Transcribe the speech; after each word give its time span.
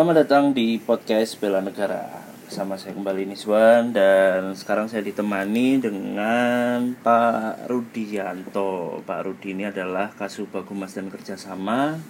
Selamat 0.00 0.24
datang 0.24 0.56
di 0.56 0.80
podcast 0.80 1.36
Bela 1.36 1.60
Negara 1.60 2.08
Bersama 2.48 2.80
saya 2.80 2.96
kembali 2.96 3.28
Niswan 3.28 3.92
Dan 3.92 4.56
sekarang 4.56 4.88
saya 4.88 5.04
ditemani 5.04 5.76
dengan 5.76 6.96
Pak 7.04 7.68
Rudianto 7.68 9.04
Pak 9.04 9.20
Rudi 9.28 9.52
ini 9.52 9.68
adalah 9.68 10.08
Kasubag 10.16 10.64
Humas 10.72 10.96
dan 10.96 11.12
Kerjasama 11.12 12.00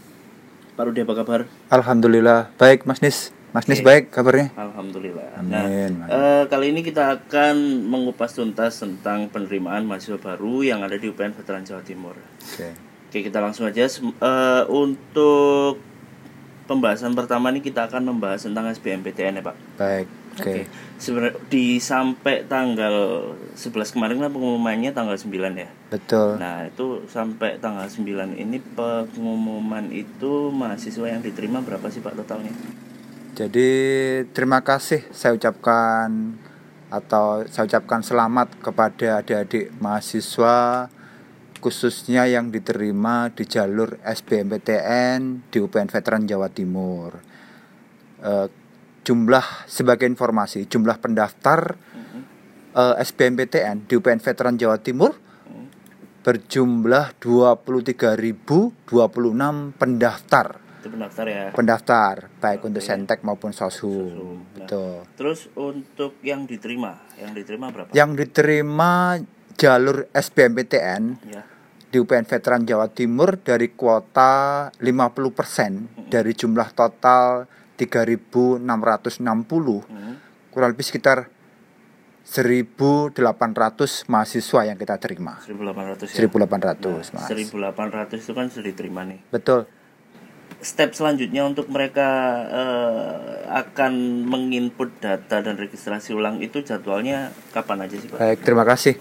Pak 0.79 0.85
Rudi 0.87 1.03
apa 1.03 1.15
kabar? 1.19 1.41
Alhamdulillah 1.67 2.55
baik 2.55 2.87
Mas 2.87 3.03
Nis. 3.03 3.35
Mas 3.51 3.67
Nis 3.67 3.83
baik 3.83 4.15
kabarnya? 4.15 4.55
Alhamdulillah 4.55 5.43
Amin, 5.43 5.51
Nah, 5.51 5.67
amin. 5.67 5.93
eh, 6.07 6.45
kali 6.47 6.71
ini 6.71 6.87
kita 6.87 7.19
akan 7.19 7.91
mengupas 7.91 8.39
tuntas 8.39 8.79
tentang 8.79 9.27
penerimaan 9.35 9.83
mahasiswa 9.83 10.23
baru 10.23 10.63
yang 10.63 10.87
ada 10.87 10.95
di 10.95 11.11
UPN 11.11 11.35
Veteran 11.35 11.67
Jawa 11.67 11.83
Timur 11.83 12.15
Oke. 12.39 12.71
Oke 13.11 13.27
kita 13.27 13.43
langsung 13.43 13.67
aja 13.67 13.83
eh, 13.83 14.63
Untuk 14.71 15.90
pembahasan 16.71 17.19
pertama 17.19 17.51
ini 17.51 17.59
kita 17.59 17.91
akan 17.91 18.15
membahas 18.15 18.47
tentang 18.47 18.71
SBMPTN 18.71 19.43
ya 19.43 19.43
Pak 19.43 19.57
Baik. 19.75 20.07
Oke. 20.39 20.47
Oke. 20.47 20.63
Sebenarnya 21.03 21.35
di 21.51 21.83
sampai 21.83 22.47
tanggal 22.47 22.95
11 23.59 23.91
kemarin 23.91 24.23
kan 24.23 24.31
pengumumannya 24.31 24.95
tanggal 24.95 25.19
9 25.19 25.33
ya. 25.59 25.69
Betul. 25.91 26.39
Nah, 26.39 26.71
itu 26.71 27.03
sampai 27.11 27.59
tanggal 27.59 27.89
9 27.91 28.39
ini 28.39 28.63
pengumuman 28.63 29.91
itu 29.91 30.55
mahasiswa 30.55 31.11
yang 31.11 31.25
diterima 31.25 31.65
berapa 31.65 31.91
sih 31.91 31.99
Pak 31.99 32.15
totalnya? 32.15 32.55
Jadi 33.35 33.71
terima 34.31 34.61
kasih 34.61 35.09
saya 35.11 35.35
ucapkan 35.35 36.37
atau 36.91 37.47
saya 37.49 37.65
ucapkan 37.71 38.03
selamat 38.03 38.61
kepada 38.61 39.23
adik-adik 39.23 39.73
mahasiswa 39.79 40.91
khususnya 41.61 42.25
yang 42.25 42.49
diterima 42.49 43.29
di 43.31 43.45
jalur 43.45 44.01
SBMPTN 44.03 45.53
di 45.53 45.61
UPN 45.61 45.93
Veteran 45.93 46.25
Jawa 46.25 46.49
Timur. 46.49 47.21
Eh, 48.21 48.49
jumlah 49.01 49.47
sebagai 49.65 50.05
informasi 50.05 50.69
jumlah 50.69 51.01
pendaftar 51.01 51.77
eh, 52.77 52.95
SBMPTN 53.01 53.89
di 53.89 53.97
UPN 53.97 54.21
Veteran 54.21 54.57
Jawa 54.57 54.81
Timur 54.81 55.13
berjumlah 56.21 57.17
23.026 57.17 58.85
pendaftar 59.81 60.47
Itu 60.81 60.89
pendaftar 60.93 61.25
ya. 61.25 61.49
pendaftar 61.57 62.15
baik 62.41 62.61
untuk 62.69 62.85
Oke. 62.85 62.89
Sentek 62.93 63.25
maupun 63.25 63.57
Soshum. 63.57 63.89
Soshum. 63.89 64.37
Nah. 64.37 64.45
Betul. 64.61 64.95
Terus 65.17 65.49
untuk 65.57 66.21
yang 66.21 66.45
diterima, 66.45 67.01
yang 67.17 67.33
diterima 67.33 67.73
berapa? 67.73 67.89
Yang 67.97 68.11
diterima 68.21 69.17
jalur 69.61 70.09
SBMPTN 70.11 71.03
Ya. 71.23 71.43
di 71.87 71.99
UPN 71.99 72.25
Veteran 72.25 72.65
Jawa 72.65 72.89
Timur 72.89 73.37
dari 73.37 73.71
kuota 73.71 74.71
50% 74.81 76.09
dari 76.09 76.33
jumlah 76.33 76.73
total 76.73 77.45
3.660 77.77 79.85
Hmm. 79.85 80.17
kurang 80.49 80.71
lebih 80.71 80.83
sekitar 80.83 81.29
1.800 82.23 84.07
mahasiswa 84.07 84.61
yang 84.63 84.77
kita 84.77 84.97
terima. 84.97 85.37
1800 85.41 86.09
ya. 86.09 86.23
1.800 86.23 87.11
Nah, 87.11 87.21
mas. 87.21 87.29
1800 87.29 88.23
itu 88.23 88.33
kan 88.33 88.47
sudah 88.47 88.65
diterima 88.65 89.03
nih. 89.03 89.19
Betul. 89.29 89.67
Step 90.61 90.93
selanjutnya 90.93 91.43
untuk 91.43 91.67
mereka 91.67 92.07
eh, 92.47 93.15
akan 93.51 94.23
menginput 94.23 95.01
data 95.01 95.41
dan 95.41 95.57
registrasi 95.57 96.13
ulang 96.13 96.39
itu 96.39 96.61
jadwalnya 96.61 97.33
kapan 97.51 97.83
aja 97.83 97.97
sih 97.97 98.07
Pak? 98.07 98.17
Baik, 98.21 98.39
terima 98.41 98.63
kasih. 98.63 98.95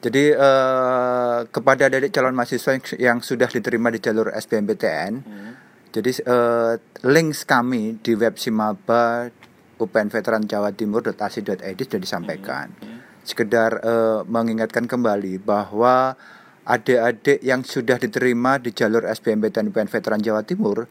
Jadi 0.00 0.32
eh, 0.32 1.38
kepada 1.44 1.92
adik 1.92 2.08
calon 2.08 2.32
mahasiswa 2.32 2.72
yang, 2.72 2.84
yang 2.96 3.18
sudah 3.20 3.52
diterima 3.52 3.92
di 3.92 4.00
jalur 4.00 4.32
SBMPTN, 4.32 5.12
Hmm. 5.20 5.52
jadi 5.92 6.10
eh, 6.24 6.74
links 7.04 7.44
kami 7.44 8.00
di 8.00 8.16
web 8.16 8.40
Simaba 8.40 9.28
UPN 9.76 10.08
Veteran 10.08 10.44
Jawa 10.48 10.72
Timur.ac.id 10.72 11.80
sudah 11.84 12.00
disampaikan. 12.00 12.72
Sekedar 13.20 13.84
eh, 13.84 14.20
mengingatkan 14.24 14.88
kembali 14.88 15.36
bahwa 15.44 16.16
adik-adik 16.64 17.44
yang 17.44 17.60
sudah 17.60 18.00
diterima 18.00 18.56
di 18.56 18.72
jalur 18.72 19.04
SBMPTN 19.04 19.68
UPN 19.68 19.88
Veteran 19.92 20.20
Jawa 20.24 20.40
Timur 20.48 20.88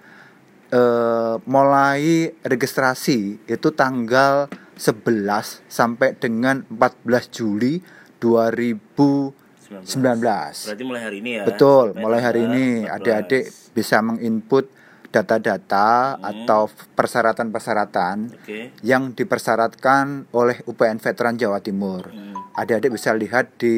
eh, 0.69 1.35
mulai 1.50 2.29
registrasi 2.45 3.50
itu 3.50 3.69
tanggal 3.73 4.45
11 4.78 5.66
sampai 5.66 6.13
dengan 6.13 6.61
14 6.69 7.34
Juli 7.34 7.98
2019. 8.19 9.34
19. 9.69 10.66
Berarti 10.66 10.84
mulai 10.84 11.02
hari 11.02 11.18
ini 11.22 11.31
ya. 11.35 11.44
Betul, 11.44 11.94
sampai 11.94 12.02
mulai 12.02 12.19
hari 12.19 12.41
ini 12.44 12.66
14. 12.84 12.96
adik-adik 12.96 13.44
bisa 13.72 13.97
menginput 14.02 14.66
data-data 15.09 15.90
Hmm. 16.16 16.25
atau 16.25 16.62
persyaratan-persyaratan 16.94 18.16
Oke. 18.35 18.74
yang 18.81 19.09
dipersyaratkan 19.12 20.29
oleh 20.31 20.62
UPN 20.63 20.97
Veteran 20.97 21.34
Jawa 21.34 21.58
Timur. 21.59 22.06
Hmm. 22.08 22.34
Adik-adik 22.56 22.91
bisa 22.91 23.13
lihat 23.13 23.58
di 23.58 23.75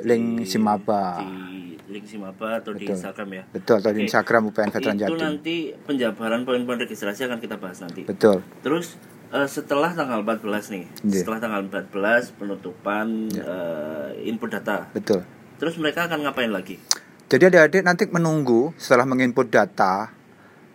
link 0.00 0.44
Di- 0.44 0.48
Simaba. 0.48 1.20
Di 1.20 1.60
link 1.90 2.06
Simaba 2.06 2.60
atau 2.60 2.72
di 2.72 2.84
Betul. 2.84 2.94
Instagram 2.94 3.28
ya. 3.30 3.42
Betul, 3.50 3.76
atau 3.76 3.90
di 3.90 3.96
Oke. 3.96 4.06
Instagram 4.06 4.42
UPN 4.46 4.70
Veteran 4.70 4.94
itu 4.94 5.00
Jawa 5.00 5.10
Timur. 5.10 5.24
nanti 5.26 5.56
penjabaran 5.82 6.40
poin-poin 6.44 6.78
registrasi 6.78 7.20
akan 7.26 7.38
kita 7.38 7.56
bahas 7.56 7.80
nanti. 7.80 8.00
Betul. 8.04 8.40
Terus 8.60 8.94
eh, 9.30 9.46
setelah 9.46 9.90
tanggal 9.90 10.20
14 10.20 10.68
nih, 10.68 10.84
Iya. 11.02 11.22
setelah 11.22 11.38
tanggal 11.38 11.62
14 11.64 12.30
penutupan 12.30 13.28
Iya. 13.28 13.42
eh, 13.42 14.26
input 14.26 14.50
data. 14.50 14.90
Betul. 14.90 15.22
Terus 15.56 15.76
mereka 15.76 16.06
akan 16.06 16.24
ngapain 16.24 16.48
lagi? 16.48 16.80
Jadi 17.26 17.46
adik-adik 17.46 17.82
nanti 17.82 18.04
menunggu 18.06 18.74
setelah 18.74 19.04
menginput 19.04 19.48
data 19.48 20.10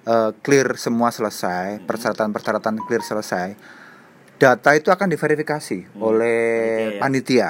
eh, 0.05 0.31
clear 0.39 0.77
semua 0.77 1.09
selesai, 1.09 1.81
Hmm. 1.81 1.83
persyaratan-persyaratan 1.83 2.77
clear 2.79 3.01
selesai. 3.01 3.57
Data 4.35 4.69
itu 4.71 4.87
akan 4.87 5.09
diverifikasi 5.09 5.97
oleh 5.97 6.39
panitia 6.95 7.39
ya. 7.41 7.49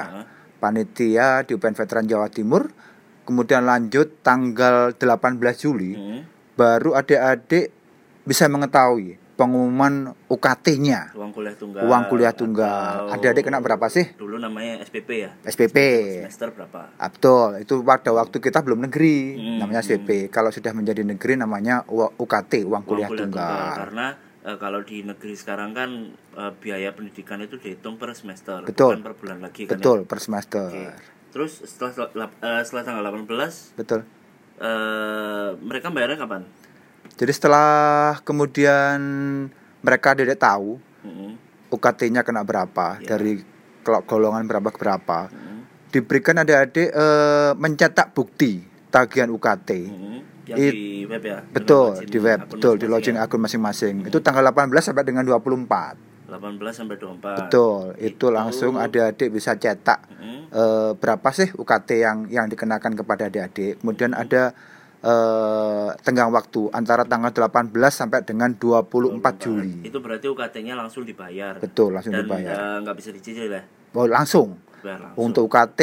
Panitia 0.56 1.26
di 1.42 1.52
UPN 1.52 1.74
Veteran 1.74 2.06
Jawa 2.06 2.26
Timur. 2.26 2.72
Kemudian 3.22 3.60
lanjut 3.60 4.22
tanggal 4.22 4.94
18 4.94 5.36
Juli 5.58 5.92
Hmm. 5.92 6.24
baru 6.54 6.94
adik-adik 6.94 7.68
bisa 8.22 8.48
mengetahui 8.48 9.20
pengumuman 9.36 10.16
UKT-nya. 10.26 11.12
Uang 11.12 11.30
kuliah 11.30 11.52
tunggal. 11.52 11.84
Uang 11.84 12.02
kuliah 12.08 12.32
tunggal. 12.32 13.06
atau 13.06 13.14
Adik-adik 13.14 13.44
kena 13.44 13.60
berapa 13.60 13.84
sih? 13.86 14.16
Dulu 14.16 14.40
namanya 14.40 14.80
SPP 14.80 15.08
ya. 15.12 15.30
SPP. 15.44 15.76
Semester 16.24 16.48
berapa? 16.50 16.96
Ah, 16.96 17.12
Betul, 17.12 17.60
itu 17.60 17.80
pada 17.80 18.10
waktu 18.10 18.36
kita 18.36 18.60
belum 18.60 18.80
negeri 18.82 19.36
Hmm, 19.36 19.58
namanya 19.60 19.80
hmm. 19.80 19.88
SPP. 19.92 20.08
Kalau 20.28 20.48
sudah 20.48 20.72
menjadi 20.72 21.04
negeri 21.04 21.36
namanya 21.36 21.84
UKT, 21.86 22.64
uang 22.64 22.82
kuliah, 22.82 23.08
tunggal. 23.08 23.76
Karena 23.76 24.06
eh, 24.42 24.56
kalau 24.56 24.80
di 24.80 25.04
negeri 25.04 25.32
sekarang 25.32 25.70
kan 25.70 25.90
eh, 26.16 26.52
biaya 26.56 26.90
pendidikan 26.90 27.36
itu 27.38 27.60
dihitung 27.60 28.00
per 28.00 28.16
semester, 28.16 28.64
bukan 28.64 28.72
Betul. 28.72 28.92
per 29.04 29.14
bulan 29.14 29.38
lagi 29.38 29.68
kan. 29.68 29.76
ya? 29.76 29.78
Betul, 29.78 29.98
per 30.08 30.18
semester. 30.18 30.72
Oke. 30.72 30.96
Terus 31.28 31.60
setelah 31.60 32.08
eh, 32.40 32.62
setelah 32.64 32.82
tanggal 32.82 33.04
18 33.04 33.76
Betul. 33.76 34.00
eh, 34.56 35.48
mereka 35.60 35.92
bayarnya 35.92 36.16
kapan? 36.16 36.42
Jadi 37.16 37.32
setelah 37.32 38.20
kemudian 38.20 39.00
mereka 39.80 40.12
tidak 40.12 40.36
tahu 40.36 40.76
Mm-mm. 41.00 41.32
UKT-nya 41.72 42.20
kena 42.20 42.44
berapa 42.44 43.00
Ya. 43.00 43.16
dari 43.16 43.40
kalau 43.80 44.04
golongan 44.04 44.44
berapa 44.44 44.68
ke 44.68 44.78
berapa, 44.78 45.32
Mm-mm. 45.32 45.58
diberikan 45.94 46.36
adik-adik 46.36 46.92
eh, 46.92 47.52
mencetak 47.56 48.12
bukti 48.12 48.60
tagihan 48.92 49.32
UKT. 49.32 49.70
Mm-mm. 49.88 50.18
Yang 50.46 50.58
It- 50.60 50.74
di 50.76 50.86
web 51.08 51.22
ya? 51.24 51.38
Betul, 51.42 51.88
login 51.96 52.06
di 52.06 52.18
web, 52.20 52.38
betul, 52.46 52.74
di 52.78 52.86
login 52.86 53.16
ya? 53.18 53.26
akun 53.26 53.40
masing-masing. 53.42 54.06
Itu 54.06 54.20
tanggal 54.22 54.46
18 54.46 54.70
sampai 54.84 55.02
dengan 55.02 55.24
24. 55.26 55.98
18 56.26 56.74
sampai 56.74 56.96
24. 56.98 57.38
Betul, 57.48 57.82
itu 57.98 58.26
langsung 58.28 58.76
adik-adik 58.76 59.32
bisa 59.32 59.56
cetak 59.56 60.04
Mm-mm. 60.12 60.52
eh, 60.52 60.90
berapa 61.00 61.28
sih 61.32 61.48
UKT 61.50 61.88
yang 61.96 62.18
yang 62.28 62.46
dikenakan 62.46 62.92
kepada 62.92 63.26
adik-adik. 63.26 63.80
Kemudian 63.80 64.12
ada 64.12 64.52
eh, 65.02 65.88
tenggang 66.00 66.30
waktu 66.32 66.70
antara 66.72 67.04
tanggal 67.04 67.32
18 67.32 67.72
sampai 67.90 68.24
dengan 68.24 68.52
24 68.54 69.42
Juli. 69.42 69.84
Itu 69.84 70.00
berarti 70.00 70.26
UKT-nya 70.28 70.74
langsung 70.76 71.04
dibayar. 71.04 71.58
Betul, 71.60 71.96
langsung 71.96 72.14
Dan 72.14 72.24
dibayar. 72.24 72.80
nggak 72.80 72.96
bisa 72.96 73.10
dicicil 73.12 73.50
ya? 73.50 73.62
Oh, 73.96 74.08
langsung. 74.08 74.56
Bayar 74.80 75.10
langsung. 75.10 75.20
Untuk 75.20 75.42
UKT 75.48 75.80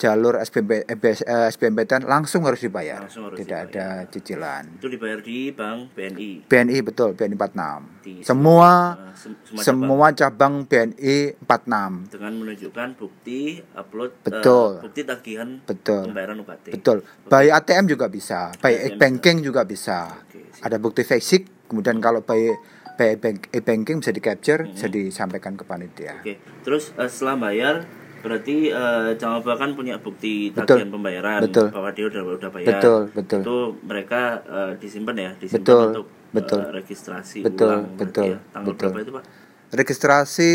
jalur 0.00 0.40
SBMP, 0.40 0.88
EBS, 0.88 1.20
eh, 1.22 1.46
SBMPTN 1.46 2.02
langsung 2.02 2.42
harus 2.42 2.56
dibayar. 2.58 3.04
Langsung 3.04 3.28
harus 3.28 3.36
Tidak 3.36 3.60
dibayar. 3.68 4.00
ada 4.00 4.08
cicilan. 4.08 4.64
Itu 4.74 4.88
dibayar 4.88 5.20
di 5.20 5.52
Bank 5.52 5.92
BNI. 5.92 6.48
BNI 6.48 6.78
betul, 6.80 7.12
BNI 7.12 7.36
46. 7.36 7.84
Di 8.00 8.12
Semua 8.20 8.96
eh, 8.96 9.12
sem- 9.12 9.36
semua 9.36 9.60
cabang. 9.60 9.60
semua 9.60 10.06
cabang 10.10 10.54
BNI 10.64 11.16
46. 11.38 12.08
dengan 12.08 12.32
menunjukkan 12.34 12.88
bukti 12.96 13.40
upload 13.70 14.10
eh, 14.10 14.24
Betul. 14.24 14.70
bukti 14.80 15.00
tagihan 15.04 15.48
Betul. 15.62 16.02
pembayaran 16.08 16.40
UKT. 16.40 16.66
Betul. 16.72 16.98
By 17.26 17.52
ATM 17.52 17.84
juga 17.86 18.08
bisa, 18.08 18.56
by 18.56 18.72
ATM 18.72 18.88
e-banking 18.90 19.36
juga 19.42 19.62
bisa. 19.62 20.16
Oke, 20.18 20.48
siap. 20.50 20.64
Ada 20.64 20.76
bukti 20.76 21.04
fisik, 21.04 21.68
kemudian 21.68 22.00
kalau 22.00 22.24
by 22.24 22.56
by 22.96 23.16
bank- 23.16 23.48
e-banking 23.50 24.00
bisa 24.00 24.10
di 24.10 24.20
capture, 24.20 24.64
bisa 24.66 24.84
disampaikan 24.86 25.54
ke 25.54 25.62
panitia. 25.62 26.16
Oke. 26.16 26.40
Terus 26.60 26.92
eh, 26.94 27.04
setelah 27.06 27.36
bayar 27.38 27.84
berarti 28.20 28.68
eh 28.68 29.10
Jamal 29.16 29.42
kan 29.42 29.72
punya 29.74 29.96
bukti 29.98 30.52
Betul. 30.52 30.78
tagihan 30.80 30.90
pembayaran 30.92 31.40
Betul. 31.48 31.68
bahwa 31.72 31.90
dia 31.90 32.04
udah 32.06 32.22
udah 32.38 32.50
bayar. 32.52 32.68
Betul, 32.76 33.00
betul. 33.12 33.40
Itu 33.42 33.56
mereka 33.82 34.20
eh, 34.44 34.72
disimpan 34.78 35.16
ya, 35.16 35.30
disimpan 35.36 35.60
Betul. 35.64 35.84
untuk 35.90 36.06
Betul. 36.30 36.60
eh, 36.60 36.70
registrasi 36.76 37.38
Betul, 37.42 37.68
ulang 37.68 37.84
betul, 37.98 38.24
ya. 38.24 38.38
Tanggal 38.52 38.68
betul. 38.70 38.88
berapa 38.92 39.00
itu, 39.02 39.12
Pak? 39.16 39.24
Registrasi 39.70 40.52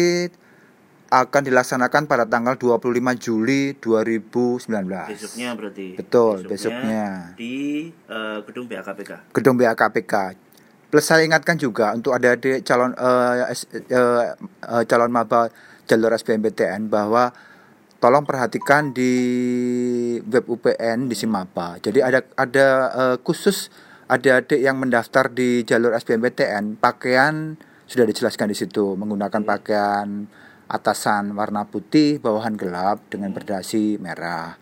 akan 1.06 1.42
dilaksanakan 1.46 2.02
pada 2.10 2.26
tanggal 2.26 2.58
25 2.58 2.82
Juli 3.16 3.78
2019. 3.78 4.66
Besoknya 5.08 5.50
berarti. 5.54 5.88
Betul, 5.96 6.36
besoknya. 6.46 7.34
di 7.38 7.90
eh, 7.92 8.38
gedung 8.46 8.66
BAKPK. 8.66 9.12
Gedung 9.34 9.56
BAKPK. 9.56 10.14
Plus 10.86 11.02
saya 11.04 11.26
ingatkan 11.26 11.58
juga 11.58 11.92
untuk 11.92 12.16
adik-adik 12.16 12.64
calon 12.64 12.94
eh, 12.96 13.52
S- 13.52 13.70
eh, 13.70 13.84
eh, 14.38 14.84
calon 14.88 15.12
maba 15.12 15.50
jalur 15.86 16.14
SBMPTN 16.14 16.90
bahwa 16.90 17.30
tolong 18.00 18.28
perhatikan 18.28 18.92
di 18.92 19.14
web 20.24 20.46
UPN 20.46 21.08
di 21.08 21.16
Simaba. 21.16 21.80
Jadi 21.80 22.00
ada 22.00 22.20
ada 22.36 22.68
eh, 22.94 23.18
khusus 23.24 23.72
adik-adik 24.06 24.62
yang 24.62 24.78
mendaftar 24.78 25.34
di 25.34 25.66
jalur 25.66 25.98
SBMPTN 25.98 26.78
pakaian 26.78 27.58
sudah 27.90 28.06
dijelaskan 28.06 28.54
di 28.54 28.58
situ 28.58 28.94
menggunakan 28.98 29.42
pakaian 29.46 30.30
atasan 30.66 31.38
warna 31.38 31.70
putih, 31.70 32.18
bawahan 32.18 32.58
gelap 32.58 33.02
dengan 33.10 33.34
berdasi 33.34 34.02
merah. 34.02 34.58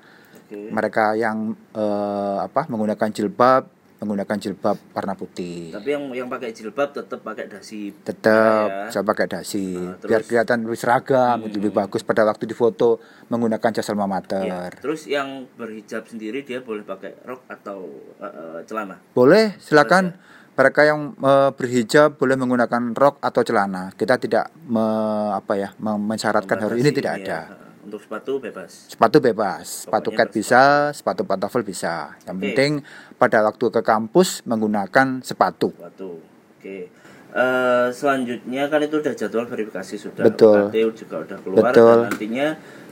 Mereka 0.54 1.18
yang 1.18 1.58
eh, 1.74 2.38
apa 2.44 2.70
menggunakan 2.70 3.10
jilbab 3.10 3.83
menggunakan 4.04 4.38
jilbab 4.38 4.78
warna 4.90 5.14
putih 5.14 5.72
Tapi 5.72 5.90
yang 5.90 6.04
yang 6.14 6.28
pakai 6.28 6.52
jilbab 6.52 6.92
tetap 6.92 7.20
pakai 7.20 7.48
dasi. 7.48 7.96
tetap 7.98 8.68
Ya. 8.68 8.90
saya 8.90 9.04
pakai 9.04 9.26
dasi 9.26 9.74
Nah, 9.74 9.96
biar 9.98 10.20
terus- 10.20 10.28
kelihatan 10.28 10.58
lebih 10.62 10.78
seragam 10.78 11.38
Hmm. 11.40 11.50
lebih 11.50 11.72
bagus 11.72 12.02
pada 12.02 12.24
waktu 12.24 12.44
difoto 12.46 13.00
menggunakan 13.28 13.70
jas 13.74 13.88
alma 13.88 14.04
Iya. 14.04 14.12
mater 14.12 14.70
Terus 14.78 15.06
yang 15.06 15.28
berhijab 15.54 16.04
sendiri 16.04 16.42
dia 16.42 16.60
boleh 16.60 16.84
pakai 16.84 17.16
rok 17.24 17.48
atau 17.48 17.88
eh, 18.18 18.60
celana. 18.64 19.00
boleh 19.10 19.56
silakan 19.58 20.14
mereka 20.54 20.84
yang 20.84 21.16
eh, 21.16 21.50
berhijab 21.52 22.14
boleh 22.14 22.36
menggunakan 22.36 22.94
rok 22.94 23.18
atau 23.20 23.42
celana 23.42 23.90
kita 23.94 24.18
tidak 24.18 24.52
me- 24.64 24.84
apa 25.34 25.54
ya 25.56 25.70
mensyaratkan 25.80 26.60
harus 26.60 26.78
ini 26.78 26.92
tidak 26.92 27.20
ya. 27.20 27.63
Untuk 27.84 28.00
sepatu 28.00 28.40
bebas. 28.40 28.88
sepatu 28.88 29.18
bebas 29.20 29.84
sepatu 29.84 30.10
cat 30.16 30.32
bisa 30.32 30.90
sepatu 30.96 31.28
pantofel 31.28 31.68
bisa 31.68 32.16
yang 32.24 32.40
Oke. 32.40 32.56
penting 32.56 32.72
pada 33.20 33.44
waktu 33.44 33.66
ke 33.68 33.82
kampus 33.84 34.40
menggunakan 34.48 35.20
sepatu 35.20 35.76
Sepatu. 35.76 36.24
Oke. 36.64 36.88
Eh, 37.34 37.88
selanjutnya 37.90 38.70
kan 38.70 38.80
itu 38.86 39.02
udah 39.02 39.14
jadwal 39.18 39.50
verifikasi 39.50 39.98
sudah. 39.98 40.22
Betul. 40.22 40.70
UKT 40.70 40.78
juga 41.02 41.16
udah 41.26 41.38
keluar 41.42 41.74
Betul. 41.74 41.90
dan 41.90 41.98
nantinya 42.14 42.48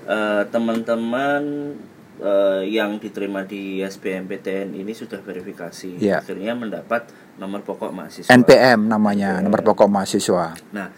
eh, 0.09 0.43
teman-teman 0.49 1.41
eh, 2.17 2.61
yang 2.67 2.97
diterima 2.97 3.45
di 3.45 3.85
SBMPTN 3.85 4.73
ini 4.73 4.91
sudah 4.97 5.21
verifikasi. 5.21 6.01
Iya. 6.01 6.25
Akhirnya 6.25 6.57
mendapat 6.57 7.13
nomor 7.37 7.61
pokok 7.61 7.93
mahasiswa. 7.93 8.33
NPM 8.33 8.89
namanya 8.89 9.39
nomor 9.45 9.61
pokok 9.61 9.87
mahasiswa 9.87 10.57
Nah, 10.73 10.89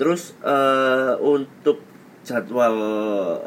terus 0.00 0.32
eh, 0.40 1.14
untuk 1.20 1.84
jadwal 2.26 2.74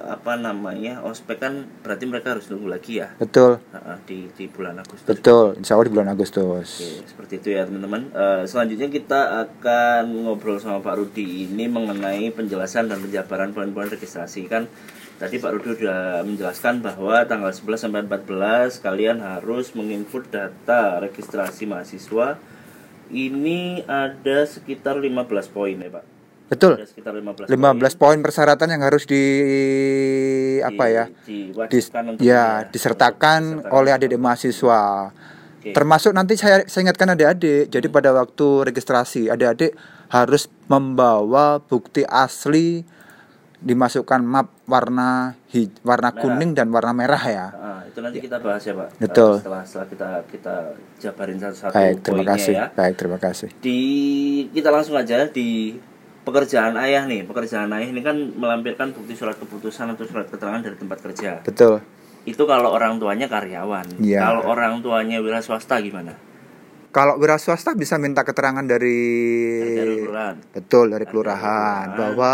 apa 0.07 0.39
namanya 0.39 1.03
ospek 1.03 1.43
kan 1.43 1.67
berarti 1.83 2.07
mereka 2.07 2.39
harus 2.39 2.47
nunggu 2.47 2.71
lagi 2.71 3.03
ya 3.03 3.11
betul 3.19 3.59
di 4.07 4.31
di 4.31 4.47
bulan 4.47 4.79
Agustus. 4.79 5.03
betul 5.03 5.59
insya 5.59 5.75
Allah 5.75 5.87
di 5.91 5.93
bulan 5.93 6.09
Agustus 6.15 6.79
Oke, 6.79 7.03
seperti 7.03 7.33
itu 7.43 7.49
ya 7.51 7.67
teman-teman. 7.67 8.07
Eh, 8.15 8.43
selanjutnya 8.47 8.87
kita 8.87 9.43
akan 9.43 10.23
ngobrol 10.23 10.55
sama 10.61 10.79
Pak 10.79 10.95
Rudi 10.95 11.49
ini 11.49 11.67
mengenai 11.67 12.31
penjelasan 12.31 12.87
dan 12.87 13.03
penjabaran 13.03 13.51
poin-poin 13.51 13.91
registrasi 13.91 14.47
kan. 14.47 14.71
Tadi 15.19 15.35
Pak 15.35 15.51
Rudi 15.51 15.83
sudah 15.83 16.23
menjelaskan 16.23 16.79
bahwa 16.79 17.27
tanggal 17.27 17.51
11 17.51 17.75
sampai 17.83 18.07
14 18.07 18.79
kalian 18.79 19.19
harus 19.19 19.75
menginput 19.75 20.31
data 20.31 21.03
registrasi 21.03 21.67
mahasiswa. 21.67 22.39
Ini 23.09 23.83
ada 23.89 24.45
sekitar 24.45 25.01
15 25.01 25.51
poin 25.51 25.75
ya 25.75 25.89
Pak. 25.91 26.19
Betul 26.50 26.75
Ada 26.75 26.86
sekitar 26.86 27.13
15, 27.13 27.46
15 27.48 27.56
poin 27.96 28.18
persyaratan 28.19 28.68
yang 28.69 28.81
harus 28.81 29.06
di 29.06 29.24
apa 30.60 30.86
ya 30.86 31.06
Di, 31.22 31.54
ya 32.19 32.66
disertakan 32.66 32.68
disertakan. 32.68 33.42
oleh 33.69 33.92
adik-adik 33.92 34.18
mahasiswa 34.18 35.13
Oke. 35.56 35.72
termasuk 35.72 36.12
nanti 36.12 36.34
saya, 36.36 36.63
saya 36.66 36.81
ingatkan 36.84 37.13
adik-adik 37.13 37.68
jadi 37.68 37.88
pada 37.88 38.10
waktu 38.12 38.48
registrasi 38.66 39.28
adik-adik 39.28 39.75
harus 40.10 40.50
membawa 40.66 41.60
bukti 41.60 42.01
asli 42.01 42.81
dimasukkan 43.60 44.24
map 44.24 44.48
warna 44.66 45.36
hi- 45.50 45.68
warna 45.84 46.10
Merah. 46.10 46.22
kuning 46.24 46.51
dan 46.54 46.72
warna 46.72 46.96
merah 46.96 47.19
ya 47.22 47.48
Ah, 47.51 47.80
itu 47.84 48.00
nanti 48.00 48.24
kita 48.24 48.40
bahas 48.40 48.63
ya 48.63 48.72
Pak. 48.72 48.88
Betul. 48.98 49.31
Eh, 49.34 49.40
setelah 49.44 49.62
setelah 49.68 49.88
kita 49.88 50.10
kita 50.31 50.56
jabarin 50.98 51.38
satu-satu 51.38 51.74
baik 51.74 51.96
terima 52.00 52.16
poinnya 52.18 52.31
kasih 52.34 52.54
ya. 52.54 52.66
baik 52.72 52.96
terima 52.96 53.18
kasih 53.19 53.50
di 53.60 53.80
kita 54.50 54.69
langsung 54.69 54.96
aja 54.96 55.28
di 55.28 55.75
pekerjaan 56.29 56.77
ayah 56.77 57.03
nih 57.03 57.25
pekerjaan 57.25 57.73
ayah 57.73 57.89
ini 57.89 57.99
kan 57.99 58.15
melampirkan 58.15 58.93
bukti 58.93 59.13
surat 59.13 59.35
keputusan 59.35 59.93
atau 59.93 60.05
surat 60.05 60.29
keterangan 60.29 60.61
dari 60.61 60.77
tempat 60.77 61.01
kerja. 61.01 61.41
Betul. 61.41 61.81
Itu 62.23 62.45
kalau 62.45 62.69
orang 62.69 63.01
tuanya 63.01 63.25
karyawan. 63.25 63.97
Iya. 63.97 64.21
kalau 64.21 64.41
orang 64.45 64.79
tuanya 64.79 65.17
wira 65.19 65.41
swasta 65.41 65.81
gimana? 65.81 66.13
Kalau 66.89 67.17
wira 67.17 67.37
swasta 67.37 67.73
bisa 67.73 67.97
minta 67.97 68.21
keterangan 68.21 68.61
dari 68.61 69.01
dari 69.73 69.95
kelurahan. 69.99 70.35
Betul 70.53 70.85
dari 70.89 70.97
Dari 70.99 71.09
kelurahan 71.09 71.85
kelurahan. 71.85 71.97
bahwa 71.97 72.33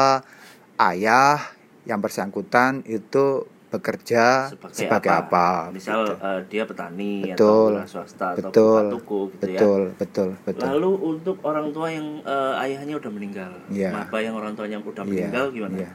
ayah 0.92 1.40
yang 1.86 2.00
bersangkutan 2.00 2.84
itu 2.84 3.46
bekerja 3.76 4.50
sebagai, 4.50 4.76
sebagai, 4.80 5.12
apa? 5.12 5.48
misal 5.70 6.00
Gitu. 6.04 6.14
eh, 6.24 6.40
dia 6.48 6.64
petani 6.64 7.14
atau 7.28 7.36
Betul. 7.36 7.72
wira 7.76 7.86
swasta 7.86 8.28
atau 8.32 8.50
betul, 8.50 8.64
buka 8.66 8.94
tuku 8.96 9.20
gitu 9.36 9.46
ya 9.46 9.60
betul, 9.60 9.82
betul, 9.96 10.30
betul. 10.42 10.66
lalu 10.72 10.92
untuk 11.14 11.36
orang 11.44 11.68
tua 11.70 11.88
yang 11.92 12.08
eh, 12.24 12.64
ayahnya 12.64 12.96
udah 12.98 13.12
meninggal 13.12 13.52
Iya. 13.68 13.90
apa 14.08 14.18
yang 14.20 14.34
orang 14.34 14.54
tuanya 14.54 14.78
udah 14.80 15.04
Iya, 15.04 15.10
meninggal 15.12 15.46
gimana 15.52 15.78
iya. 15.78 15.92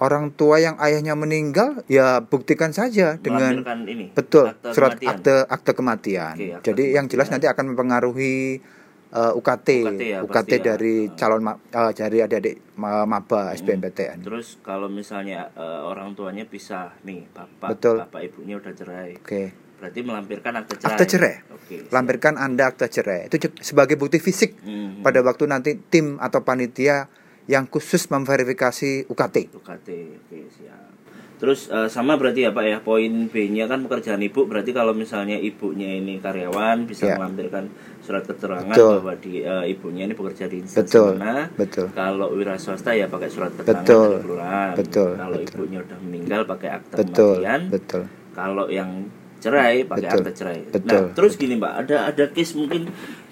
Orang 0.00 0.32
tua 0.32 0.56
yang 0.56 0.80
ayahnya 0.80 1.12
meninggal 1.12 1.84
ya 1.84 2.24
buktikan 2.24 2.72
saja 2.72 3.20
dengan 3.20 3.60
ini 3.84 4.08
betul 4.16 4.48
akte 4.48 4.72
surat 4.72 4.96
kematian. 4.96 5.12
akte 5.12 5.34
akte 5.44 5.70
kematian. 5.76 6.34
Oke, 6.40 6.46
akte 6.56 6.64
Jadi 6.72 6.84
yang 6.96 7.04
jelas 7.04 7.28
nanti 7.28 7.44
akan 7.44 7.76
mempengaruhi 7.76 8.64
uh, 9.10 9.32
UKT 9.32 9.68
UKT 9.84 10.02
ya, 10.02 10.18
UKT 10.20 10.52
ya. 10.52 10.62
dari 10.66 10.94
calon 11.12 11.42
ma- 11.42 11.58
uh, 11.58 11.90
dari 11.90 12.18
adik-adik 12.18 12.56
ma- 12.74 13.02
Hmm. 13.02 13.10
maba 13.10 13.50
SBMPTN. 13.52 14.22
Terus 14.22 14.56
kalau 14.60 14.86
misalnya 14.86 15.50
eh, 15.52 15.80
orang 15.82 16.12
tuanya 16.12 16.42
pisah 16.42 16.96
nih, 17.02 17.28
bapak 17.28 17.68
Betul. 17.70 17.96
bapak 18.00 18.20
ibunya 18.24 18.56
udah 18.56 18.72
cerai. 18.72 19.14
Oke. 19.14 19.42
Berarti 19.76 20.00
melampirkan 20.00 20.52
akte 20.54 20.74
cerai. 20.76 20.92
Akte 20.92 21.04
cerai. 21.06 21.34
Oke. 21.50 21.74
siap. 21.80 21.90
Lampirkan 21.90 22.34
Anda 22.36 22.68
akte 22.68 22.86
cerai. 22.86 23.26
Itu 23.26 23.36
sebagai 23.58 23.94
bukti 23.94 24.18
fisik 24.18 24.56
Mhm. 24.58 25.00
pada 25.00 25.20
waktu 25.20 25.44
nanti 25.44 25.70
tim 25.82 26.16
atau 26.18 26.40
panitia 26.40 27.08
yang 27.46 27.64
khusus 27.66 28.06
memverifikasi 28.06 29.06
UKT. 29.06 29.36
UKT. 29.50 29.88
Oke, 30.20 30.38
siap. 30.50 30.88
Terus 31.36 31.66
eh, 31.66 31.88
sama 31.88 32.14
berarti 32.14 32.44
ya 32.44 32.52
Pak 32.52 32.62
ya, 32.62 32.78
poin 32.78 33.08
B-nya 33.26 33.64
kan 33.64 33.80
pekerjaan 33.80 34.20
ibu 34.20 34.44
berarti 34.44 34.70
kalau 34.70 34.92
misalnya 34.92 35.34
ibunya 35.34 35.88
ini 35.90 36.20
karyawan 36.20 36.84
bisa 36.84 37.06
Ya. 37.06 37.16
melampirkan 37.16 37.72
surat 38.10 38.26
keterangan 38.26 38.74
Betul. 38.74 38.94
bahwa 38.98 39.14
di 39.22 39.32
eh, 39.46 39.64
ibunya 39.70 40.02
ini 40.02 40.14
bekerja 40.18 40.50
di 40.50 40.56
instansi 40.58 40.82
Betul. 40.90 41.10
mana. 41.14 41.46
Betul. 41.54 41.86
Kalau 41.94 42.28
wira 42.34 42.58
swasta 42.58 42.90
ya 42.90 43.06
pakai 43.06 43.30
surat 43.30 43.54
keterangan 43.54 43.86
Betul. 43.86 44.08
dari 44.10 44.22
kelurahan. 44.26 44.74
Betul. 44.74 45.10
Kalau 45.14 45.36
Betul. 45.38 45.54
ibunya 45.54 45.78
udah 45.86 45.98
meninggal 46.02 46.40
pakai 46.42 46.68
akte 46.74 46.94
Betul. 46.98 47.34
kematian. 47.38 47.60
Betul. 47.70 48.02
kalau 48.30 48.66
yang 48.66 48.90
cerai 49.38 49.82
pakai 49.84 50.06
Betul. 50.06 50.18
akte 50.22 50.30
cerai. 50.34 50.58
Betul. 50.66 50.86
Nah, 50.90 51.14
terus 51.14 51.32
gini 51.34 51.54
Mbak, 51.54 51.74
ada 51.86 51.96
ada 52.10 52.24
case 52.30 52.54
mungkin 52.54 52.90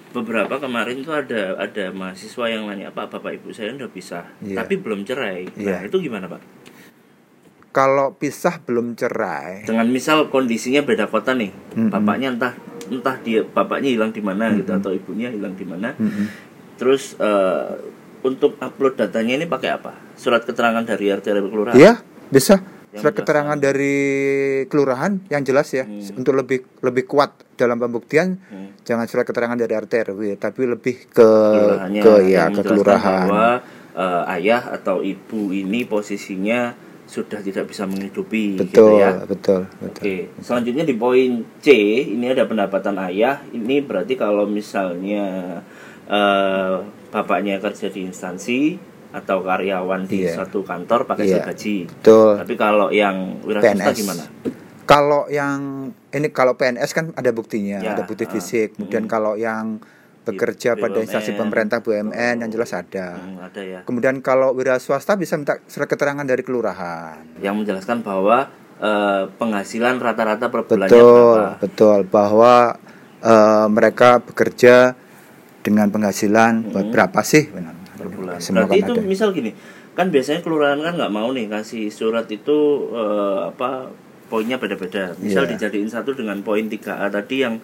beberapa 0.08 0.54
kemarin 0.58 1.02
tuh 1.02 1.14
ada 1.14 1.54
ada 1.54 1.85
mahasiswa 1.90 2.44
yang 2.47 2.66
nanya 2.66 2.90
Pak 2.90 3.12
bapak 3.12 3.38
ibu 3.38 3.50
saya 3.50 3.75
udah 3.75 3.90
pisah 3.90 4.25
Iya. 4.38 4.62
tapi 4.62 4.78
belum 4.78 5.02
cerai. 5.02 5.50
Nah 5.58 5.82
Iya. 5.82 5.90
itu 5.90 5.99
gimana 5.99 6.30
Pak? 6.30 6.42
Kalau 7.68 8.16
pisah 8.16 8.58
belum 8.64 8.97
cerai, 8.97 9.68
Dengan 9.68 9.87
misal 9.87 10.32
kondisinya 10.32 10.82
beda 10.82 11.06
kota 11.06 11.37
nih, 11.37 11.52
Mm-mm. 11.76 11.92
bapaknya 11.92 12.32
entah 12.35 12.52
entah 12.88 13.16
dia 13.21 13.45
bapaknya 13.45 13.92
hilang 13.92 14.11
di 14.11 14.21
mana 14.21 14.50
gitu 14.52 14.71
atau 14.73 14.90
ibunya 14.90 15.28
hilang 15.28 15.54
di 15.54 15.64
mana. 15.64 15.95
Mm-mm. 15.95 16.26
Terus 16.76 17.14
eh, 17.18 17.71
untuk 18.18 18.59
upload 18.59 18.99
datanya 18.99 19.38
ini 19.38 19.47
pakai 19.47 19.71
apa? 19.73 19.95
Surat 20.18 20.42
keterangan 20.42 20.83
dari 20.83 21.07
RT 21.07 21.26
RW 21.30 21.47
kelurahan. 21.49 21.76
Iya, 21.78 21.92
bisa. 22.28 22.59
Yang 22.88 23.04
Surat 23.04 23.14
keterangan 23.14 23.59
dari 23.61 23.97
kelurahan 24.66 25.21
yang 25.28 25.45
jelas 25.45 25.68
ya, 25.71 25.85
Hmm. 25.85 26.18
untuk 26.18 26.33
lebih 26.35 26.64
lebih 26.80 27.04
kuat 27.04 27.37
dalam 27.54 27.76
pembuktian. 27.76 28.40
Hmm. 28.49 28.73
Jangan 28.83 29.04
surat 29.04 29.28
keterangan 29.28 29.54
dari 29.54 29.76
RT 29.76 29.92
RW, 30.09 30.21
tapi 30.40 30.64
lebih 30.64 30.97
ke 31.07 31.28
kelurahannya 31.28 32.00
ke 32.00 32.12
ya 32.26 32.49
ke 32.49 32.59
menjelaskan 32.59 32.64
kelurahan. 32.64 33.26
bahwa 33.28 33.49
eh, 33.92 34.35
ayah 34.40 34.62
atau 34.73 35.04
ibu 35.04 35.52
ini 35.52 35.85
posisinya 35.85 36.73
sudah 37.08 37.40
tidak 37.40 37.72
bisa 37.72 37.88
menghidupi 37.88 38.60
Betul, 38.60 38.68
gitu 38.68 38.82
ya. 39.00 39.16
betul, 39.24 39.64
betul. 39.80 40.02
Oke, 40.04 40.14
selanjutnya 40.44 40.84
di 40.84 40.92
poin 40.92 41.40
C 41.64 41.72
ini 42.04 42.28
ada 42.28 42.44
pendapatan 42.44 43.00
ayah. 43.08 43.40
Ini 43.48 43.80
berarti 43.80 44.12
kalau 44.14 44.44
misalnya 44.44 45.58
eh, 46.04 46.74
bapaknya 47.08 47.60
kerja 47.60 47.88
di 47.88 48.04
instansi 48.04 48.76
atau 49.08 49.40
karyawan 49.40 50.04
di 50.04 50.24
Iya. 50.28 50.44
satu 50.44 50.60
kantor 50.60 51.08
pakai 51.08 51.24
Iya. 51.32 51.44
gaji. 51.44 51.88
Betul. 51.88 52.36
Tapi 52.44 52.54
kalau 52.60 52.92
yang 52.92 53.40
wira 53.44 53.60
swasta 53.64 53.92
PNS. 53.92 53.96
gimana? 53.96 54.24
Kalau 54.88 55.28
yang 55.28 55.88
ini 56.12 56.28
kalau 56.32 56.56
PNS 56.56 56.96
kan 56.96 57.12
ada 57.12 57.28
buktinya, 57.32 57.80
Ya, 57.80 57.92
ada 57.92 58.08
bukti 58.08 58.24
ah, 58.24 58.32
fisik. 58.32 58.76
Kemudian 58.76 59.04
mm. 59.04 59.12
kalau 59.12 59.36
yang 59.36 59.80
bekerja 60.20 60.75
pada 60.75 60.98
instansi 60.98 61.30
BUMN. 61.30 61.40
pemerintah 61.40 61.78
BUMN 61.78 62.34
yang 62.40 62.50
jelas 62.50 62.70
ada. 62.70 63.14
Hmm, 63.14 63.40
ada 63.40 63.60
ya. 63.60 63.80
Kemudian 63.82 64.18
kalau 64.18 64.52
wira 64.52 64.76
swasta 64.76 65.14
bisa 65.14 65.34
minta 65.34 65.58
surat 65.64 65.87
keterangan 65.87 66.22
dari 66.22 66.40
kelurahan. 66.40 67.22
Yang 67.38 67.54
menjelaskan 67.58 68.00
bahwa 68.00 68.50
eh, 68.76 69.22
penghasilan 69.32 69.96
rata-rata 69.96 70.46
per 70.46 70.62
bulannya 70.62 70.88
Betul, 70.88 71.34
berapa. 71.34 71.56
betul 71.58 71.98
bahwa 72.06 72.54
eh, 73.18 73.66
mereka 73.68 74.08
bekerja 74.20 74.94
dengan 75.60 75.88
penghasilan 75.88 76.52
berapa 76.88 77.20
sih? 77.20 77.48
Benar. 77.48 77.75
per 77.94 78.08
bulan. 78.08 78.38
Semua 78.38 78.62
Berarti 78.62 78.78
kan 78.78 78.87
itu 78.87 78.92
ada. 78.94 79.02
misal 79.04 79.28
gini, 79.32 79.50
kan 79.92 80.06
biasanya 80.08 80.38
kelurahan 80.38 80.78
kan 80.78 80.94
nggak 80.94 81.10
mau 81.10 81.34
nih 81.34 81.46
kasih 81.46 81.90
surat 81.90 82.30
itu 82.30 82.58
eh, 82.92 83.38
apa 83.48 83.90
poinnya 84.26 84.54
beda-beda. 84.54 85.18
Misal 85.18 85.44
Iya. 85.44 85.56
dijadiin 85.58 85.88
satu 85.88 86.12
dengan 86.12 86.38
poin 86.40 86.62
3A 86.62 87.08
tadi 87.08 87.42
yang 87.42 87.58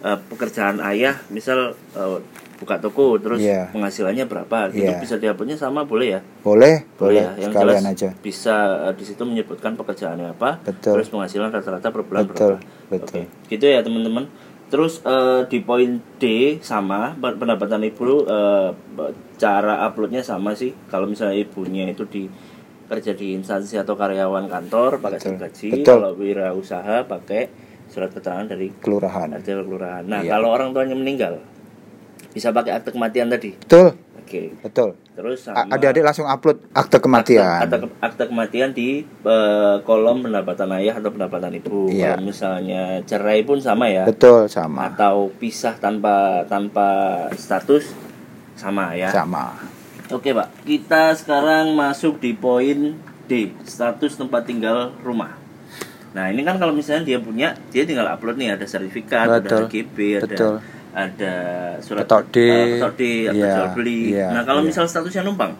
eh, 0.00 0.18
pekerjaan 0.26 0.80
ayah, 0.82 1.16
misal 1.28 1.72
eh, 1.92 2.18
buka 2.56 2.76
toko 2.76 3.16
terus 3.16 3.40
Iya. 3.40 3.72
penghasilannya 3.72 4.24
berapa, 4.24 4.68
itu 4.68 4.84
Iya. 4.84 5.00
bisa 5.00 5.16
dihapusnya 5.16 5.56
sama 5.56 5.88
boleh 5.88 6.16
ya? 6.16 6.20
Boleh, 6.44 6.84
boleh, 6.94 7.24
ya. 7.24 7.48
Yang 7.48 7.52
sekalian 7.56 7.80
jelas 7.80 7.92
aja. 7.96 8.08
Bisa 8.20 8.56
eh, 8.84 8.94
di 8.94 9.04
situ 9.04 9.22
menyebutkan 9.24 9.72
pekerjaannya 9.74 10.36
apa, 10.36 10.60
Betul. 10.60 11.00
terus 11.00 11.08
penghasilan 11.08 11.48
rata-rata 11.48 11.88
per 11.88 12.02
bulan 12.04 12.28
Betul, 12.28 12.60
berapa. 12.60 12.92
betul. 12.92 13.24
Oke, 13.24 13.48
gitu 13.48 13.64
ya 13.64 13.80
teman-teman. 13.80 14.28
Terus 14.70 15.02
eh, 15.02 15.40
di 15.48 15.58
poin 15.60 15.98
D 16.16 16.24
sama 16.60 17.16
pen- 17.16 17.36
pendapatan 17.36 17.80
ibu 17.82 18.22
eh, 18.22 18.70
cara 19.34 19.82
uploadnya 19.82 20.20
sama 20.20 20.52
sih. 20.52 20.70
Kalau 20.86 21.08
misalnya 21.08 21.40
ibunya 21.40 21.88
itu 21.88 22.04
di 22.04 22.28
kerja 22.86 23.14
di 23.14 23.34
instansi 23.34 23.78
atau 23.78 23.94
karyawan 23.94 24.46
kantor 24.46 24.98
pakai 24.98 25.38
gaji, 25.38 25.68
kalau 25.80 26.12
wirausaha 26.12 27.06
pakai 27.06 27.48
surat 27.90 28.08
keterangan 28.08 28.46
dari 28.46 28.70
Kelurahan. 28.72 29.34
RT 29.34 29.48
kelurahan. 29.60 30.02
Nah, 30.02 30.22
Iya. 30.22 30.30
kalau 30.32 30.48
orang 30.48 30.70
tuanya 30.70 30.94
meninggal 30.94 31.42
bisa 32.30 32.54
pakai 32.54 32.78
akte 32.78 32.94
kematian 32.94 33.26
tadi. 33.26 33.58
Betul, 33.58 33.98
Oke. 34.16 34.54
betul. 34.62 34.94
Terus 35.10 35.42
A- 35.50 35.66
sama 35.66 35.74
Adik-adik 35.74 36.00
langsung 36.00 36.24
upload 36.24 36.62
akte 36.70 36.96
kematian. 36.96 37.66
Akte, 37.66 37.76
akte, 37.76 37.88
akte 38.00 38.24
kematian 38.30 38.70
di 38.70 39.02
eh, 39.04 39.76
kolom 39.82 40.22
pendapatan 40.22 40.70
ayah 40.78 40.96
atau 40.96 41.10
pendapatan 41.10 41.50
ibu. 41.52 41.90
Iya. 41.90 42.14
Kalau 42.14 42.24
misalnya 42.24 42.82
cerai 43.04 43.42
pun 43.42 43.58
sama 43.58 43.90
ya. 43.90 44.06
Betul, 44.06 44.46
sama. 44.46 44.86
Atau 44.88 45.34
pisah 45.36 45.74
tanpa 45.76 46.46
tanpa 46.46 46.88
status 47.34 47.90
sama 48.54 48.94
ya. 48.94 49.10
Sama. 49.10 49.58
Oke 50.08 50.30
pak, 50.30 50.50
kita 50.62 51.14
sekarang 51.14 51.74
masuk 51.74 52.18
di 52.18 52.34
poin 52.34 52.98
D, 53.26 53.54
status 53.62 54.14
tempat 54.14 54.42
tinggal 54.42 54.90
rumah. 55.02 55.38
Nah 56.10 56.26
ini 56.26 56.42
kan 56.42 56.58
kalau 56.58 56.74
misalnya 56.74 57.06
dia 57.06 57.18
punya, 57.18 57.54
dia 57.70 57.86
tinggal 57.86 58.06
upload 58.06 58.34
nih 58.34 58.58
ada 58.58 58.66
sertifikat, 58.66 59.30
Betul. 59.30 59.38
ada 59.40 59.54
RGB, 59.64 59.96
ada 60.18 60.26
Betul. 60.26 60.54
ada 60.90 61.34
surat 61.78 62.02
Petok 62.02 62.22
D. 62.28 62.36
eh, 62.40 62.66
petok 62.74 62.92
D, 62.94 63.02
atau 63.24 63.36
Iya, 63.38 63.52
jual 63.54 63.68
beli. 63.72 64.00
iya, 64.10 64.26
nah 64.34 64.42
kalau 64.42 64.60
iya. 64.60 64.68
misal 64.68 64.84
statusnya 64.84 65.22
numpang, 65.22 65.54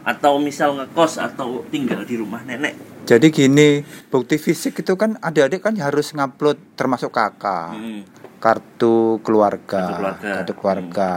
atau 0.00 0.40
misal 0.40 0.72
ngekos 0.74 1.20
atau 1.20 1.60
tinggal 1.68 2.00
di 2.02 2.16
rumah 2.16 2.40
nenek, 2.42 2.72
Jadi 3.00 3.26
gini, 3.28 3.80
bukti 4.06 4.36
fisik 4.36 4.80
itu 4.80 4.94
kan 4.94 5.18
adik-adik 5.18 5.60
kan 5.60 5.74
harus 5.76 6.12
ngupload 6.12 6.56
termasuk 6.72 7.10
kakak, 7.10 7.74
hmm, 7.74 8.00
kartu 8.38 9.18
keluarga, 9.20 9.82
Kartu 9.82 9.92
keluarga. 9.92 10.24
Hmm. 10.24 10.36
kartu 10.36 10.52
keluarga. 10.54 11.10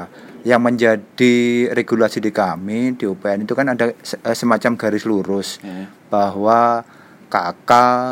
Yang 0.43 0.61
menjadi 0.61 1.35
regulasi 1.71 2.19
di 2.19 2.27
kami 2.27 2.99
di 2.99 3.07
UPN 3.07 3.47
itu 3.47 3.55
kan 3.55 3.71
ada 3.71 3.95
eh, 3.95 4.35
semacam 4.35 4.75
garis 4.75 5.07
lurus 5.07 5.63
hmm, 5.63 6.11
bahwa 6.11 6.83
KK 7.33 7.71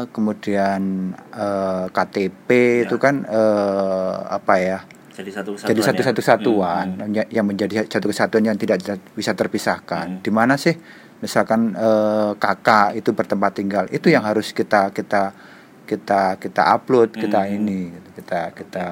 kemudian 0.10 0.82
eh, 1.30 1.86
KTP 1.88 2.50
Ya. 2.50 2.90
itu 2.90 2.96
kan 2.98 3.22
eh, 3.24 4.14
apa 4.28 4.56
ya? 4.58 4.80
jadi 5.12 5.28
satu 5.30 5.54
kesatuan. 5.54 5.70
jadi 5.70 5.82
satu 5.84 6.02
ya? 6.02 6.08
satu 6.10 6.22
satuan 6.24 6.86
Hmm, 6.90 7.04
hmm. 7.04 7.14
ya- 7.14 7.30
yang 7.32 7.46
menjadi 7.46 7.86
satu 7.86 8.10
kesatuan 8.10 8.42
yang 8.44 8.58
tidak 8.58 8.82
bisa- 9.14 9.38
terpisahkan. 9.38 10.18
Hmm. 10.18 10.20
Di 10.20 10.32
mana 10.32 10.58
sih 10.58 10.74
misalkan 11.20 11.78
eh, 11.78 12.32
kakak 12.36 12.98
itu 12.98 13.14
bertempat 13.14 13.52
tinggal 13.54 13.86
itu 13.90 14.10
yang 14.10 14.24
harus 14.24 14.50
kita 14.50 14.90
kita 14.90 15.36
kita 15.84 16.40
kita 16.40 16.64
upload 16.72 17.14
kita 17.14 17.44
Hmm. 17.44 17.56
ini 17.56 17.80
gitu. 17.92 18.10
kita 18.18 18.40
kita 18.52 18.88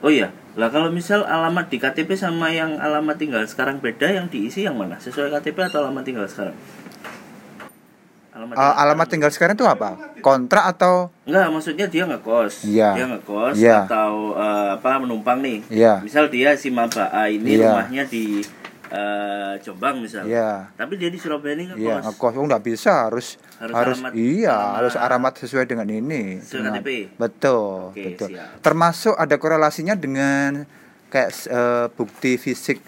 Oh 0.00 0.08
iya, 0.08 0.32
lah 0.56 0.72
kalau 0.72 0.88
misal 0.88 1.22
alamat 1.22 1.68
di 1.68 1.76
KTP 1.76 2.16
sama 2.16 2.48
yang 2.48 2.80
alamat 2.80 3.20
tinggal 3.20 3.44
sekarang 3.44 3.76
beda, 3.78 4.08
yang 4.08 4.26
diisi 4.26 4.64
yang 4.64 4.72
mana? 4.72 4.96
Sesuai 4.96 5.28
KTP 5.30 5.60
atau 5.62 5.84
alamat 5.84 6.00
tinggal 6.02 6.24
sekarang? 6.24 6.56
Alamat 8.40 8.56
Eh, 8.56 8.74
alamat 8.78 9.06
tinggal 9.06 9.28
sekarang 9.28 9.52
itu 9.52 9.62
apa 9.62 9.90
kontrak 10.18 10.64
atau 10.66 11.12
Enggak, 11.22 11.46
maksudnya 11.50 11.86
dia 11.86 12.04
ngekos. 12.04 12.64
Iya. 12.64 12.88
Dia 12.94 13.06
ngekos 13.06 13.54
Iya. 13.54 13.78
atau 13.84 14.12
eh, 14.32 14.68
apa 14.74 14.96
menumpang 14.96 15.38
nih. 15.38 15.58
Iya. 15.68 16.00
Misal 16.00 16.26
dia 16.26 16.56
si 16.56 16.68
Maba 16.68 17.12
A 17.12 17.28
ini 17.28 17.54
Iya. 17.54 17.68
rumahnya 17.76 18.02
di 18.04 18.40
eh, 18.90 19.54
Jombang 19.60 20.00
misal. 20.00 20.24
Iya. 20.24 20.72
Tapi 20.72 20.96
dia 20.96 21.06
di 21.06 21.14
Surabaya 21.14 21.52
ini 21.52 21.68
ngekos. 21.68 21.78
Iya, 21.78 21.94
ngekos 22.02 22.32
oh 22.32 22.42
nggak 22.42 22.64
bisa 22.64 22.92
harus 23.06 23.36
Harus 23.56 23.74
harus, 23.76 23.96
alamat- 24.00 24.14
iya 24.14 24.50
alamat- 24.50 24.74
harus 24.74 24.94
alamat 24.96 25.32
sesuai 25.38 25.64
dengan 25.64 25.86
ini. 25.86 26.40
Sesuai 26.40 26.60
dengan- 26.64 26.80
KTP? 26.80 26.90
Betul, 27.14 27.92
Oke, 27.92 28.02
betul. 28.08 28.28
siap. 28.32 28.48
Termasuk 28.58 29.14
ada 29.14 29.36
korelasinya 29.36 29.94
dengan 29.94 30.64
kayak 31.06 31.30
eh, 31.46 31.86
bukti 31.92 32.34
fisik 32.34 32.80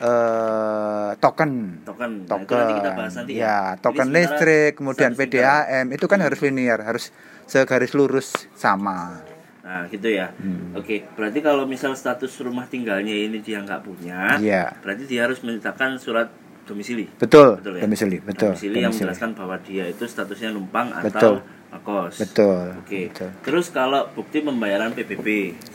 eh, 0.00 1.10
token. 1.16 1.52
Token. 1.84 2.12
Nah, 2.20 2.28
Token. 2.34 2.56
nanti 2.56 2.74
kita 2.74 2.90
bahas 2.92 3.12
nanti 3.14 3.32
ya. 3.34 3.40
ya, 3.40 3.58
token 3.76 4.06
sementara 4.06 4.20
listrik, 4.26 4.72
kemudian. 4.74 5.10
PDAM 5.12 5.86
itu 5.90 6.06
kan 6.06 6.18
harus 6.18 6.38
linear, 6.40 6.80
harus 6.80 7.12
segaris 7.44 7.92
lurus 7.92 8.28
sama. 8.54 9.20
Nah, 9.60 9.86
gitu 9.86 10.08
ya. 10.08 10.32
Hmm. 10.34 10.74
Oke, 10.74 11.06
berarti 11.14 11.38
kalau 11.38 11.62
misal 11.62 11.94
status 11.94 12.32
rumah 12.40 12.66
tinggalnya 12.66 13.12
ini 13.12 13.38
dia 13.38 13.60
nggak 13.60 13.80
punya, 13.80 14.34
Iya. 14.36 14.74
berarti 14.80 15.04
dia 15.04 15.28
harus 15.28 15.38
menceritakan 15.40 15.94
surat 15.96 16.26
domisili. 16.64 17.06
Betul, 17.12 17.58
Betul 17.58 17.78
ya? 17.78 17.82
domisili, 17.84 18.18
betul. 18.18 18.50
Domisili 18.50 18.78
yang 18.78 18.90
domisili. 18.90 19.06
menjelaskan 19.06 19.30
bahwa 19.34 19.56
dia 19.60 19.84
itu 19.86 20.04
statusnya 20.04 20.50
numpang 20.50 20.90
Betul. 20.96 21.10
atau 21.12 21.32
ngekos. 21.70 22.14
Betul. 22.18 22.66
Oke. 22.78 23.00
Betul. 23.10 23.30
Terus 23.42 23.66
kalau 23.70 24.10
bukti 24.10 24.38
pembayaran 24.40 24.90
PBB, 24.90 25.26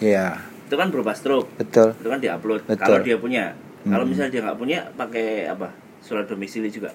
Iya, 0.01 0.39
itu 0.65 0.75
kan 0.75 0.88
berupa 0.89 1.12
stroke. 1.12 1.55
betul. 1.55 1.96
Itu 1.96 2.08
kan 2.10 2.20
diupload. 2.20 2.62
Betul. 2.65 2.79
Kalau 2.82 3.00
dia 3.00 3.15
punya. 3.15 3.55
Kalau 3.85 4.01
Hmm. 4.01 4.09
misalnya 4.09 4.31
dia 4.33 4.41
nggak 4.41 4.57
punya, 4.57 4.79
pakai 4.93 5.45
apa? 5.45 5.69
Surat 6.01 6.25
domisili 6.25 6.69
juga. 6.69 6.89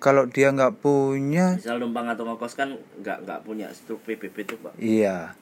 Kalau 0.00 0.24
dia 0.24 0.48
nggak 0.48 0.80
punya 0.80 1.60
Misal 1.60 1.76
numpang 1.76 2.08
atau 2.08 2.24
ngekos 2.24 2.56
kan 2.56 2.72
nggak 2.72 3.18
nggak 3.20 3.40
punya 3.44 3.68
stroke 3.70 4.00
PBB 4.02 4.48
itu, 4.48 4.56
Pak. 4.56 4.72
Iya. 4.76 5.36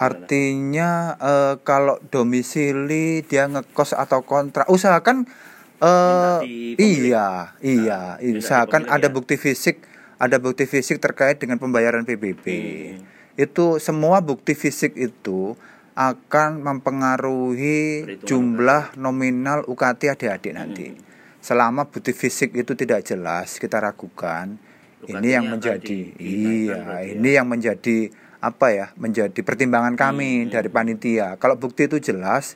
Artinya 0.00 0.90
eh, 1.20 1.54
kalau 1.60 2.00
domisili 2.08 3.20
dia 3.22 3.44
ngekos 3.46 3.92
atau 3.92 4.24
kontrak, 4.24 4.64
usahakan 4.66 5.28
pemilik. 5.76 6.78
iya, 6.80 7.52
iya, 7.60 8.16
Nah, 8.16 8.22
di 8.22 8.38
usahakan 8.38 8.88
ada 8.88 9.08
ya. 9.08 9.12
bukti 9.12 9.36
fisik, 9.36 9.84
ada 10.16 10.38
bukti 10.38 10.64
fisik 10.64 10.96
terkait 10.96 11.36
dengan 11.36 11.60
pembayaran 11.60 12.08
PBB. 12.08 12.44
Hmm. 12.48 13.04
Itu 13.34 13.76
semua 13.76 14.24
bukti 14.24 14.56
fisik 14.56 14.96
itu 14.96 15.52
akan 15.92 16.50
mempengaruhi 16.62 17.80
Perhitungan 18.04 18.28
jumlah 18.28 18.82
nominal 18.96 19.64
UKT 19.68 20.08
adik-adik 20.08 20.52
nanti. 20.52 20.86
Hmm. 20.88 21.00
Selama 21.38 21.84
bukti 21.84 22.12
fisik 22.12 22.54
itu 22.54 22.72
tidak 22.72 23.02
jelas, 23.02 23.58
kita 23.58 23.76
ragukan. 23.76 24.56
UKT-nya 25.02 25.18
ini 25.18 25.28
yang 25.28 25.46
menjadi 25.50 25.98
iya, 26.14 26.78
ya. 27.02 27.12
ini 27.12 27.30
yang 27.34 27.44
menjadi 27.44 28.06
apa 28.38 28.70
ya 28.70 28.86
menjadi 28.94 29.38
pertimbangan 29.38 29.94
kami 29.94 30.46
Hmm, 30.46 30.50
dari 30.50 30.66
panitia 30.66 31.34
kalau 31.36 31.54
bukti 31.54 31.86
itu 31.86 31.98
jelas 31.98 32.54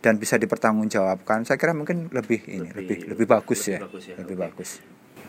dan 0.00 0.16
bisa 0.16 0.36
dipertanggungjawabkan 0.36 1.44
saya 1.44 1.56
kira 1.56 1.72
mungkin 1.72 2.08
lebih 2.08 2.44
ini 2.44 2.68
lebih 2.72 2.96
Lebih- 2.96 3.08
lebih, 3.12 3.26
bagus 3.26 3.60
lebih 3.60 3.72
ya 3.72 3.78
bagus 3.84 4.04
ya, 4.04 4.14
lebih 4.16 4.36
oke. 4.36 4.42
bagus 4.44 4.70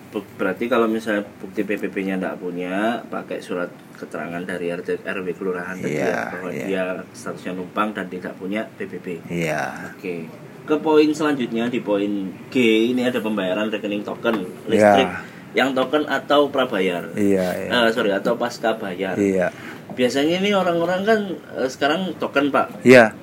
Berarti 0.09 0.65
kalau 0.65 0.89
misalnya 0.89 1.21
bukti 1.37 1.61
PPP-nya 1.61 2.17
tidak 2.17 2.41
punya, 2.41 2.97
pakai 3.05 3.37
surat 3.39 3.69
keterangan 3.93 4.41
dari 4.41 4.73
RT 4.73 5.05
RW 5.05 5.27
kelurahan 5.37 5.77
Iya, 5.77 6.07
ya, 6.07 6.21
bahwa 6.33 6.49
iya. 6.49 6.65
dia 6.65 6.83
statusnya 7.13 7.53
numpang 7.53 7.93
dan 7.93 8.09
tidak 8.09 8.33
punya 8.35 8.65
PPP. 8.73 9.21
iya 9.29 9.93
Oke. 9.93 10.25
Ke 10.65 10.77
poin 10.77 11.09
selanjutnya 11.09 11.65
di 11.67 11.77
poin 11.79 12.09
G 12.47 12.55
ini 12.89 13.05
ada 13.05 13.19
pembayaran 13.19 13.69
rekening 13.69 14.01
token 14.01 14.45
listrik 14.65 15.09
yang 15.51 15.73
token 15.73 16.05
atau 16.05 16.49
prabayar. 16.49 17.09
iya 17.13 17.47
iya 17.59 17.69
Eh, 17.69 17.89
sorry 17.89 18.09
atau 18.09 18.33
pasca 18.33 18.73
bayar. 18.73 19.13
iya 19.17 19.53
Biasanya 19.93 20.39
ini 20.39 20.53
orang-orang 20.53 21.01
kan 21.03 21.19
eh, 21.53 21.69
sekarang 21.69 22.17
token 22.17 22.49
pak, 22.49 22.81
iya 22.81 23.13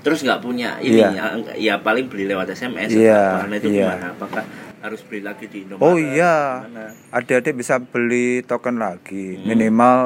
terus 0.00 0.24
nggak 0.24 0.40
punya 0.40 0.80
ini 0.80 0.96
Iya. 0.96 1.12
ya, 1.12 1.26
ya 1.56 1.74
paling 1.76 2.08
beli 2.08 2.24
lewat 2.24 2.48
SMS. 2.50 2.88
Iya, 2.88 3.36
atau 3.36 3.46
apa. 3.46 3.56
Itu 3.56 3.68
iya. 3.68 3.84
gimana? 3.84 4.06
Apakah 4.16 4.44
harus 4.80 5.00
beli 5.02 5.20
lagi 5.20 5.44
di 5.44 5.62
Indomaret? 5.62 5.84
oh 5.84 5.96
iya 5.96 6.64
adik-adik 7.10 7.54
bisa 7.54 7.78
beli 7.78 8.40
token 8.42 8.76
lagi 8.76 9.36
Hmm. 9.36 9.44
minimal 9.46 9.96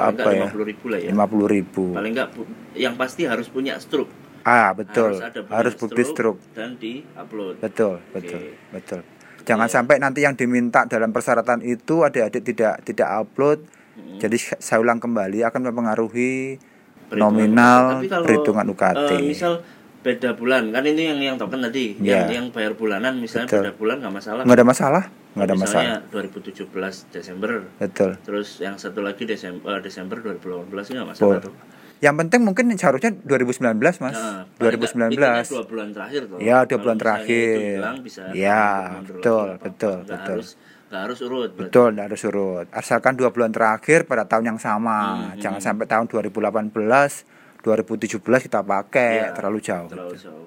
apa 0.00 0.28
ya 0.28 0.38
lima 0.40 0.48
puluh 0.48 0.66
ribu 0.66 0.84
lah 0.86 0.98
ya. 0.98 1.08
lima 1.10 1.26
puluh 1.26 1.46
ribu 1.46 1.84
Paling 1.92 2.12
nggak 2.12 2.28
pu- 2.30 2.48
yang 2.72 2.94
pasti 2.94 3.22
harus 3.24 3.46
punya 3.46 3.76
stroke. 3.76 4.10
ah 4.40 4.70
betul 4.72 5.12
Harus 5.12 5.26
ada 5.26 5.40
punya 5.40 5.54
harus 5.54 5.74
bukti 5.74 6.02
stroke 6.02 6.40
dan 6.52 6.74
di 6.74 7.04
upload. 7.12 7.58
Betul, 7.58 8.00
Oke. 8.00 8.14
betul, 8.16 8.40
betul. 8.70 9.00
Jangan 9.42 9.66
Iya. 9.66 9.74
sampai 9.74 9.96
nanti 9.98 10.20
yang 10.20 10.32
diminta 10.32 10.84
dalam 10.84 11.10
persyaratan 11.10 11.60
itu 11.60 12.00
adik-adik 12.00 12.42
tidak 12.44 12.80
tidak 12.82 13.08
upload. 13.18 13.64
Hmm. 13.92 14.16
Jadi 14.16 14.36
saya 14.56 14.78
ulang 14.78 14.96
kembali 14.96 15.42
akan 15.42 15.60
mempengaruhi 15.66 16.56
Perhitungan 17.02 17.20
nominal 17.26 17.82
UKT. 17.82 17.92
Tapi 17.92 18.08
kalau, 18.08 18.24
perhitungan 18.24 18.66
UKT. 18.68 19.10
eh, 19.10 19.20
misal 19.20 19.52
beda 20.00 20.32
bulan 20.32 20.70
kan 20.70 20.80
ini 20.82 21.02
yang 21.06 21.18
yang 21.20 21.36
token 21.36 21.60
tadi 21.60 21.92
Iya. 21.94 22.24
yang 22.24 22.28
yang 22.30 22.46
bayar 22.48 22.72
bulanan 22.72 23.16
misalnya 23.16 23.46
Betul. 23.46 23.60
beda 23.60 23.72
bulan 23.74 23.96
nggak 23.98 24.14
masalah 24.14 24.42
nggak 24.42 24.56
ada 24.56 24.66
masalah 24.66 25.02
nggak 25.30 25.44
ada 25.44 25.54
masalah 25.54 25.84
misalnya 25.84 25.96
2017 26.10 27.12
Desember 27.12 27.50
betul 27.76 28.10
terus 28.18 28.48
yang 28.58 28.74
satu 28.74 29.00
lagi 29.00 29.22
Desember 29.22 29.76
Desember 29.78 30.16
2018 30.18 30.72
ini 30.86 30.96
nggak 30.96 31.10
masalah 31.10 31.36
Betul. 31.36 31.46
tuh 31.46 31.54
yang 32.00 32.16
penting 32.16 32.40
mungkin 32.40 32.64
seharusnya 32.72 33.12
2019 33.12 33.60
mas 34.00 34.16
Nah, 34.16 34.48
paling 34.50 34.80
nggak, 34.80 34.96
2019 34.96 35.12
hitungnya 35.12 35.44
dua 35.46 35.64
bulan 35.64 35.88
terakhir 35.92 36.20
tuh 36.24 36.38
Ya, 36.40 36.58
dua 36.64 36.78
bulan 36.80 36.96
terakhir. 36.96 37.52
itu 37.52 37.70
hilang, 37.76 37.96
bisa 38.00 38.22
Ya, 38.32 38.64
betul, 39.04 39.46
apa-apa. 39.52 39.62
betul, 39.62 39.96
nggak 40.00 40.08
betul. 40.16 40.34
harus 40.34 40.50
nggak 40.90 41.02
harus 41.04 41.18
urut 41.20 41.50
berarti. 41.50 41.60
betul 41.62 41.88
nggak 41.92 42.06
harus 42.08 42.20
surut 42.20 42.66
asalkan 42.72 43.12
dua 43.14 43.28
bulan 43.28 43.52
terakhir 43.52 43.98
pada 44.04 44.24
tahun 44.24 44.44
yang 44.46 44.58
sama 44.58 44.98
Hmm, 45.28 45.38
jangan 45.38 45.60
sampai 45.60 45.84
tahun 45.84 46.08
2018 46.08 47.22
2017 47.60 48.20
kita 48.20 48.60
pakai 48.60 49.12
Iya, 49.20 49.36
terlalu 49.36 49.58
jauh 49.60 49.88
terlalu 49.88 50.16
jauh 50.16 50.46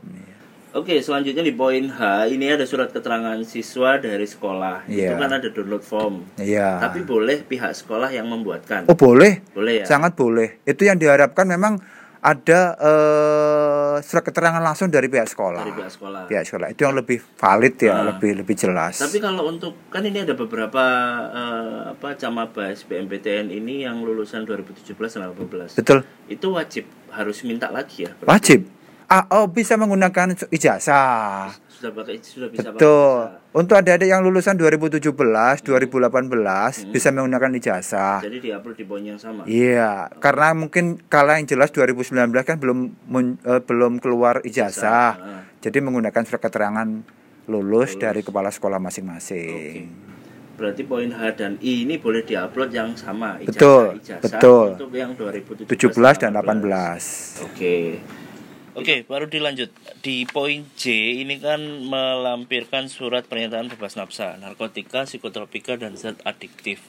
Oke, 0.74 0.98
selanjutnya 0.98 1.46
di 1.46 1.54
poin 1.54 1.86
H, 1.86 2.26
ini 2.34 2.50
ada 2.50 2.66
surat 2.66 2.90
keterangan 2.90 3.38
siswa 3.46 4.02
dari 4.02 4.26
sekolah. 4.26 4.90
Itu 4.90 5.06
Iya. 5.06 5.22
kan 5.22 5.30
ada 5.30 5.46
download 5.46 5.86
form. 5.86 6.26
iya 6.34 6.82
Tapi 6.82 7.06
boleh 7.06 7.46
pihak 7.46 7.78
sekolah 7.78 8.10
yang 8.10 8.26
membuatkan. 8.26 8.90
oh 8.90 8.98
boleh 8.98 9.46
Boleh 9.54 9.74
ya? 9.80 9.86
sangat 9.86 10.18
boleh 10.18 10.58
itu 10.66 10.82
yang 10.82 10.98
diharapkan 10.98 11.46
memang 11.46 11.78
ada 12.24 12.60
eh, 12.80 13.96
surat 14.00 14.24
keterangan 14.24 14.60
langsung 14.60 14.88
dari 14.88 15.06
pihak 15.06 15.28
sekolah 15.28 15.60
Dari 15.60 15.76
pihak 15.76 15.92
sekolah. 15.92 16.22
pihak 16.26 16.44
sekolah 16.44 16.68
itu 16.70 16.82
yang 16.82 16.96
lebih 16.96 17.20
valid 17.20 17.76
ya 17.78 17.92
Nah. 17.94 18.04
lebih 18.10 18.32
lebih 18.40 18.56
jelas 18.56 18.96
Tapi 18.98 19.20
kalau 19.20 19.44
untuk 19.46 19.76
kan 19.88 20.02
ini 20.02 20.20
ada 20.20 20.32
beberapa 20.34 20.84
eh, 21.30 21.82
apa 21.92 22.16
camabas 22.16 22.84
BMPTN 22.84 23.52
ini 23.52 23.84
yang 23.84 24.00
lulusan 24.00 24.44
2017 24.44 24.96
dan 25.14 25.28
2018. 25.30 25.76
betul 25.76 26.00
Itu 26.26 26.48
wajib 26.54 26.88
harus 27.10 27.44
minta 27.44 27.68
lagi 27.68 28.08
ya. 28.08 28.12
wajib 28.24 28.66
ah, 29.06 29.28
oh 29.30 29.46
bisa 29.46 29.76
menggunakan 29.76 30.34
ijazah 30.48 31.52
Sudah 32.24 32.48
bisa 32.48 32.70
Betul. 32.72 33.28
visa. 33.28 33.52
Untuk 33.52 33.76
adik-adik 33.76 34.08
yang 34.08 34.24
lulusan 34.24 34.56
2017, 34.56 35.04
2018 35.66 36.88
bisa 36.88 37.08
menggunakan 37.12 37.52
ijazah. 37.60 38.24
Jadi 38.24 38.38
diupload 38.40 38.76
di 38.80 38.86
poin 38.88 39.04
yang 39.04 39.20
sama. 39.20 39.44
Iya, 39.44 40.08
karena 40.24 40.56
mungkin 40.56 41.04
kalau 41.12 41.36
yang 41.36 41.44
jelas 41.44 41.76
2019 41.76 42.48
kan 42.48 42.58
belum 42.58 42.96
mun- 43.10 43.40
eh, 43.44 43.62
belum 43.62 44.00
keluar 44.00 44.40
ijazah. 44.48 45.12
Ah. 45.20 45.42
Jadi 45.60 45.78
menggunakan 45.84 46.24
surat 46.24 46.42
keterangan 46.44 46.88
lulus, 47.48 48.00
dari 48.00 48.24
kepala 48.24 48.48
sekolah 48.48 48.80
masing-masing. 48.80 49.92
Berarti 50.54 50.86
poin 50.86 51.10
H 51.10 51.34
dan 51.34 51.58
I 51.66 51.84
ini 51.84 51.98
boleh 51.98 52.22
diupload 52.22 52.70
yang 52.72 52.94
sama 52.94 53.42
ijazah, 53.42 53.52
Betul, 53.52 53.84
ijazah 54.00 54.22
betul. 54.22 54.68
untuk 54.78 54.90
yang 54.94 55.12
2017 55.18 55.66
17 55.68 56.16
dan 56.22 56.32
18. 56.38 57.42
Oke. 57.42 58.00
Oke, 58.74 59.06
baru 59.06 59.30
dilanjut. 59.30 59.70
Di 60.02 60.26
poin 60.26 60.66
J 60.74 60.84
ini 61.22 61.38
kan 61.38 61.62
melampirkan 61.86 62.90
surat 62.90 63.30
pernyataan 63.30 63.70
bebas 63.70 63.94
nafsa, 63.94 64.34
narkotika, 64.42 65.06
psikotropika 65.06 65.78
dan 65.78 65.94
zat 65.94 66.18
adiktif. 66.26 66.82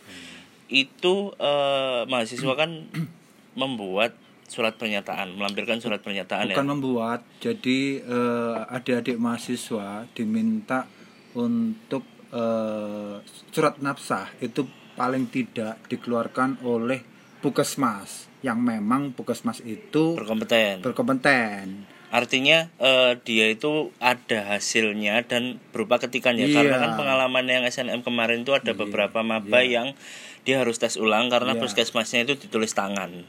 Itu 0.73 1.37
eh, 1.37 2.09
mahasiswa 2.09 2.55
kan 2.57 2.89
membuat 3.61 4.17
surat 4.49 4.77
pernyataan, 4.81 5.37
melampirkan 5.37 5.81
surat 5.81 6.01
pernyataan 6.05 6.53
bukan 6.53 6.69
ya. 6.69 6.73
membuat 6.73 7.21
jadi 7.41 8.01
eh, 8.01 8.75
adik-adik 8.77 9.17
mahasiswa 9.21 10.09
diminta 10.17 10.89
untuk 11.37 12.05
eh, 12.33 13.17
surat 13.53 13.81
nafsah 13.81 14.33
itu 14.41 14.69
paling 14.95 15.29
tidak 15.29 15.81
dikeluarkan 15.91 16.63
oleh 16.65 17.03
puskesmas 17.43 18.34
yang 18.45 18.61
memang 18.61 19.17
puskesmas 19.17 19.65
itu 19.65 20.13
Berkompeten. 20.13 20.85
berkompeten 20.85 21.89
Artinya 22.13 22.71
eh, 22.79 23.19
dia 23.25 23.51
itu 23.51 23.91
ada 23.99 24.55
hasilnya 24.55 25.25
dan 25.27 25.59
berupa 25.73 25.99
ketikannya 25.99 26.47
Iya. 26.47 26.63
karena 26.63 26.77
kan 26.79 26.91
pengalaman 26.95 27.43
yang 27.45 27.65
SNM 27.65 28.05
kemarin 28.05 28.45
itu 28.45 28.53
ada 28.53 28.71
beberapa 28.71 29.25
maba 29.25 29.65
yang 29.65 29.97
dia 30.45 30.61
harus 30.61 30.79
tes 30.79 30.95
ulang 30.95 31.27
karena 31.27 31.57
Iya. 31.57 31.61
puskesmasnya 31.65 32.23
itu 32.23 32.39
ditulis 32.39 32.71
tangan. 32.71 33.25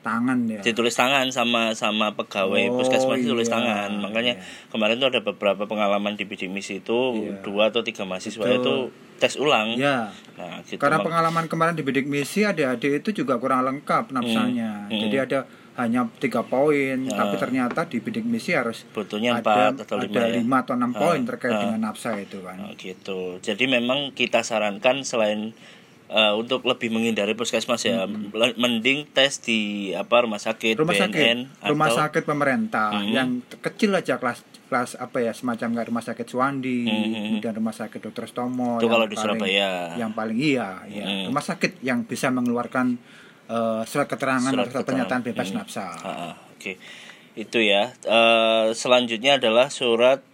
tangan 0.00 0.44
ya 0.44 0.60
Ditulis 0.60 0.92
tangan 0.92 1.32
sama 1.32 1.72
sama 1.72 2.12
pegawai 2.12 2.68
Oh, 2.68 2.76
puskesmas 2.76 3.20
itu 3.20 3.32
tulis 3.32 3.48
iya. 3.48 3.56
tangan. 3.56 3.90
Makanya 4.00 4.36
kemarin 4.68 5.00
tuh 5.00 5.08
ada 5.08 5.20
beberapa 5.20 5.64
pengalaman 5.64 6.12
di 6.14 6.24
bidik 6.24 6.48
misi 6.48 6.80
itu 6.80 7.00
Iya. 7.24 7.40
dua 7.40 7.72
atau 7.72 7.80
tiga 7.80 8.04
mahasiswa 8.04 8.44
Betul. 8.44 8.60
itu 8.60 8.74
tes 9.16 9.34
ulang. 9.34 9.74
ya 9.74 10.10
Nah, 10.34 10.58
gitu. 10.60 10.76
karena 10.76 10.98
pengalaman 10.98 11.46
kemarin 11.46 11.72
di 11.72 11.80
bidik 11.80 12.04
misi 12.04 12.42
adik-adik 12.42 13.00
itu 13.00 13.22
juga 13.22 13.36
kurang 13.36 13.62
lengkap 13.62 14.10
nafsanya 14.10 14.86
Hmm. 14.86 14.98
jadi 15.00 15.16
ada 15.22 15.38
hanya 15.74 16.06
tiga 16.16 16.42
poin 16.42 17.06
Ah. 17.08 17.18
tapi 17.20 17.34
ternyata 17.36 17.84
di 17.84 17.98
bidik 17.98 18.22
misi 18.22 18.50
harus 18.50 18.82
butuhnya 18.88 19.36
ada, 19.36 19.42
empat 19.70 19.86
atau 19.86 19.94
lima 19.96 20.10
ada 20.12 20.22
ya. 20.24 20.34
lima 20.36 20.56
atau 20.60 20.74
enam 20.74 20.90
Ah, 20.90 20.98
poin 21.00 21.20
terkait 21.24 21.50
ah. 21.50 21.60
dengan 21.60 21.80
nafsa 21.84 22.14
itu 22.16 22.38
kan 22.40 22.58
Oh, 22.60 22.74
gitu. 22.74 23.38
Jadi 23.40 23.64
memang 23.68 24.10
kita 24.10 24.40
sarankan 24.40 25.02
selain 25.02 25.54
eh, 26.06 26.32
untuk 26.32 26.62
lebih 26.62 26.90
menghindari 26.90 27.32
puskesmas 27.32 27.80
ya, 27.80 28.04
le- 28.06 28.54
mending 28.54 29.08
tes 29.08 29.40
di 29.40 29.60
apa 29.90 30.20
rumah 30.20 30.36
sakit, 30.36 30.76
rumah 30.76 30.94
sakit 30.94 31.10
BNN 31.10 31.38
rumah 31.64 31.88
atau 31.88 31.96
sakit 31.96 32.22
pemerintah 32.22 32.92
Hmm. 32.92 33.08
yang 33.08 33.28
kecil 33.58 33.90
aja 33.90 34.14
kelas 34.14 34.44
kelas 34.64 34.96
apa 34.96 35.20
ya 35.20 35.30
semacam 35.30 35.68
kayak 35.74 35.88
rumah 35.88 36.02
sakit 36.02 36.26
Suwandi 36.26 36.78
Hmm. 36.82 37.38
kemudian 37.38 37.54
rumah 37.54 37.72
sakit 37.72 38.00
Dr. 38.02 38.24
Stomo 38.26 38.76
Itu 38.76 38.84
yang 38.84 38.92
kalau 38.92 39.06
di 39.06 39.14
paling- 39.14 39.38
Surabaya. 39.38 39.72
yang 39.94 40.12
paling 40.12 40.36
iya 40.36 40.68
ya 40.86 41.04
Hmm. 41.04 41.24
rumah 41.28 41.42
sakit 41.42 41.80
yang 41.80 42.02
bisa 42.02 42.28
mengeluarkan 42.28 42.96
eh, 43.44 43.82
surat 43.84 44.06
keterangan 44.06 44.48
Surat 44.48 44.66
atau 44.66 44.82
pernyataan 44.82 45.20
keterangan. 45.20 45.28
bebas 45.30 45.48
Hmm. 45.48 45.56
nafsa 45.58 45.86
Ah, 45.98 46.08
ah, 46.26 46.34
Oke, 46.54 46.80
itu 47.34 47.58
ya. 47.60 47.92
Eh, 48.02 48.66
selanjutnya 48.72 49.36
adalah 49.36 49.68
surat 49.68 50.24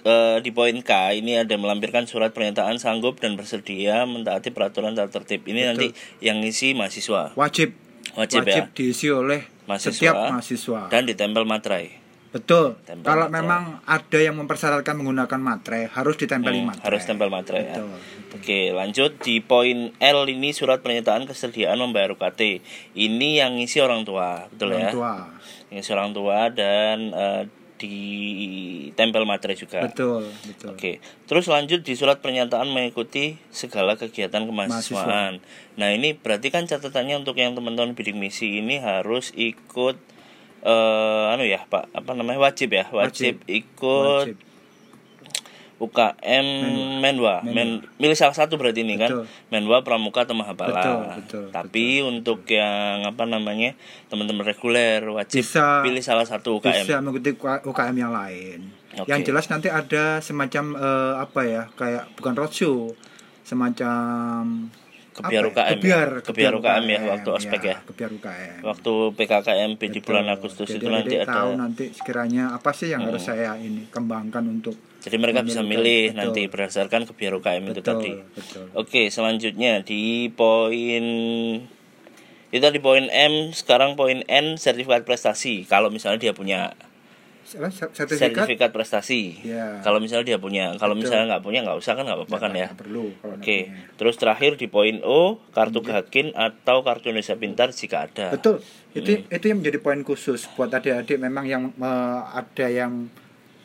eh, 0.00 0.36
di 0.38 0.48
poin 0.48 0.76
K 0.78 0.92
ini 1.14 1.36
ada 1.38 1.52
melampirkan 1.54 2.04
surat 2.04 2.28
pernyataan 2.30 2.76
sanggup 2.76 3.16
dan 3.18 3.34
bersedia 3.34 4.04
mentaati 4.04 4.48
peraturan 4.48 4.92
tata 4.92 5.12
tertib. 5.14 5.44
Ini 5.44 5.60
nanti 5.66 5.92
yang 6.20 6.40
ngisi 6.40 6.72
mahasiswa 6.72 7.32
wajib 7.34 7.72
Wajib 8.12 8.44
ya? 8.44 8.68
diisi 8.70 9.08
oleh 9.08 9.48
Mahasiswa. 9.64 9.92
setiap 9.96 10.14
mahasiswa 10.30 10.80
dan 10.88 11.04
ditempel 11.04 11.44
materai. 11.44 12.03
Betul 12.34 12.74
Tempel 12.82 13.06
kalau 13.06 13.30
materai. 13.30 13.38
memang 13.38 13.62
ada 13.86 14.18
yang 14.18 14.34
mempersyaratkan 14.34 14.98
menggunakan 14.98 15.38
materai 15.38 15.86
harus 15.86 16.18
ditempeli 16.18 16.66
Hmm, 16.66 16.74
materai 16.74 16.86
harus 16.90 17.02
tempel 17.06 17.30
materai 17.30 17.62
ya. 17.62 17.86
Oke, 18.34 18.74
lanjut 18.74 19.22
di 19.22 19.38
poin 19.38 19.94
L 20.02 20.18
ini 20.26 20.50
surat 20.50 20.82
pernyataan 20.82 21.30
kesediaan 21.30 21.78
membayar 21.78 22.10
UKT. 22.10 22.58
Ini 22.92 23.46
yang 23.46 23.54
ngisi 23.54 23.78
orang 23.78 24.02
tua, 24.02 24.50
betul 24.50 24.74
orang 24.74 24.82
ya? 24.82 24.90
tua 24.90 25.12
Yang 25.70 25.78
ngisi 25.78 25.90
orang 25.94 26.10
tua 26.10 26.38
dan 26.50 26.96
eh, 27.14 27.42
ditempel 27.78 29.22
materai 29.22 29.54
juga. 29.54 29.86
betul 29.86 30.26
betul 30.46 30.74
Oke, 30.74 30.98
terus 31.26 31.46
lanjut 31.46 31.82
di 31.82 31.94
surat 31.94 32.18
pernyataan 32.18 32.66
mengikuti 32.66 33.38
segala 33.50 33.94
kegiatan 33.94 34.46
kemahasiswaan. 34.46 35.38
Nah 35.78 35.88
ini 35.90 36.14
berarti 36.18 36.50
kan 36.50 36.66
catatannya 36.66 37.22
untuk 37.22 37.38
yang 37.38 37.54
teman-teman 37.54 37.94
bidik 37.94 38.18
misi 38.18 38.58
ini 38.58 38.78
harus 38.78 39.30
ikut 39.34 39.98
eh 40.64 41.24
anu 41.30 41.44
ya 41.44 41.60
Pak, 41.64 41.92
apa 41.92 42.10
namanya 42.12 42.40
wajib 42.40 42.72
ya, 42.72 42.88
wajib, 42.90 43.44
ikut 43.44 44.32
Wajib. 44.32 44.38
UKM 45.74 46.46
Menwa, 47.02 47.42
Men, 47.42 47.82
milih 47.98 48.14
salah 48.14 48.32
satu 48.32 48.54
berarti 48.56 48.80
ini 48.80 48.94
Betul. 48.94 49.26
kan, 49.26 49.50
Menwa 49.50 49.82
Pramuka 49.82 50.22
atau 50.22 50.32
Mahabala. 50.32 50.80
Betul, 50.80 51.02
betul, 51.18 51.44
Tapi 51.50 51.98
untuk 52.00 52.46
yang 52.46 53.02
apa 53.02 53.26
namanya 53.26 53.74
teman-teman 54.06 54.46
reguler 54.46 55.02
wajib 55.04 55.42
Bisa- 55.42 55.82
pilih 55.82 56.00
salah 56.00 56.24
satu 56.24 56.62
UKM. 56.62 56.86
bisa 56.86 57.02
mengikuti 57.02 57.34
UKM 57.36 57.96
yang 57.98 58.14
lain. 58.14 58.70
Oke. 58.96 59.10
Yang 59.10 59.20
jelas 59.28 59.50
nanti 59.50 59.68
ada 59.68 60.22
semacam 60.22 60.64
eh, 60.78 61.14
apa 61.20 61.40
ya, 61.42 61.62
kayak 61.74 62.14
bukan 62.14 62.32
roadshow, 62.32 62.94
semacam 63.42 64.70
Kebiar 65.14 65.46
ya? 65.46 65.50
UKM 65.54 65.62
ya? 65.62 65.74
kebiar, 65.78 66.08
Kebiar 66.26 66.52
UKM 66.58 66.84
ya, 66.90 67.00
waktu 67.14 67.28
ospek 67.30 67.60
ya? 67.62 67.76
Kebiar 67.86 68.10
UKM. 68.18 68.58
Waktu 68.66 68.92
PKKMB 69.14 69.80
di 69.80 70.00
bulan 70.02 70.26
Betul. 70.26 70.34
Agustus 70.34 70.68
Jadi 70.74 70.78
itu 70.82 70.88
nanti 70.90 71.14
tahu 71.22 71.50
ada. 71.54 71.60
nanti 71.62 71.84
sekiranya 71.94 72.44
apa 72.50 72.70
sih 72.74 72.90
yang 72.90 73.06
harus 73.06 73.22
saya 73.22 73.54
ini 73.54 73.86
kembangkan 73.94 74.42
untuk 74.50 74.74
Jadi 75.04 75.16
mereka 75.20 75.44
bisa 75.44 75.60
milih 75.62 76.10
betul. 76.10 76.18
nanti 76.18 76.42
berdasarkan 76.50 77.06
kebiar 77.06 77.32
UKM 77.38 77.64
itu 77.70 77.78
betul, 77.78 77.86
tadi. 77.86 78.10
betul. 78.34 78.64
Oke, 78.74 79.02
selanjutnya 79.12 79.86
di 79.86 80.26
poin 80.34 81.04
itu 82.54 82.62
di 82.70 82.78
poin 82.78 83.10
M, 83.10 83.50
sekarang 83.50 83.98
poin 83.98 84.22
N 84.30 84.54
sertifikat 84.54 85.02
prestasi. 85.02 85.66
Kalau 85.66 85.90
misalnya 85.90 86.22
dia 86.22 86.34
punya 86.34 86.70
sertifikat, 87.44 88.16
sertifikat 88.48 88.70
prestasi. 88.72 89.44
Ya. 89.44 89.78
Kalau 89.80 90.00
misalnya 90.00 90.34
dia 90.34 90.38
punya, 90.38 90.72
kalau 90.76 90.96
Betul. 90.96 91.12
misalnya 91.12 91.36
nggak 91.36 91.44
punya 91.44 91.60
nggak 91.62 91.78
usah 91.78 91.92
kan 91.92 92.04
nggak 92.04 92.18
apa-apa 92.18 92.38
kan 92.40 92.52
ya. 92.52 92.68
perlu 92.72 93.12
Oke, 93.20 93.68
punya. 93.68 93.92
terus 93.94 94.16
terakhir 94.16 94.56
di 94.56 94.66
poin 94.66 94.98
O 95.04 95.38
kartu 95.50 95.78
gakin 95.78 96.32
atau 96.32 96.80
kartu 96.80 97.08
Indonesia 97.08 97.36
Pintar 97.36 97.68
jika 97.70 98.08
ada. 98.08 98.32
Betul. 98.32 98.64
Itu 98.90 99.10
Hmm. 99.10 99.28
itu 99.28 99.44
yang 99.46 99.58
menjadi 99.58 99.78
poin 99.78 100.00
khusus 100.00 100.48
buat 100.50 100.70
adik-adik 100.70 101.18
memang 101.18 101.44
yang 101.44 101.62
eh, 101.70 102.20
ada 102.32 102.66
yang 102.66 103.06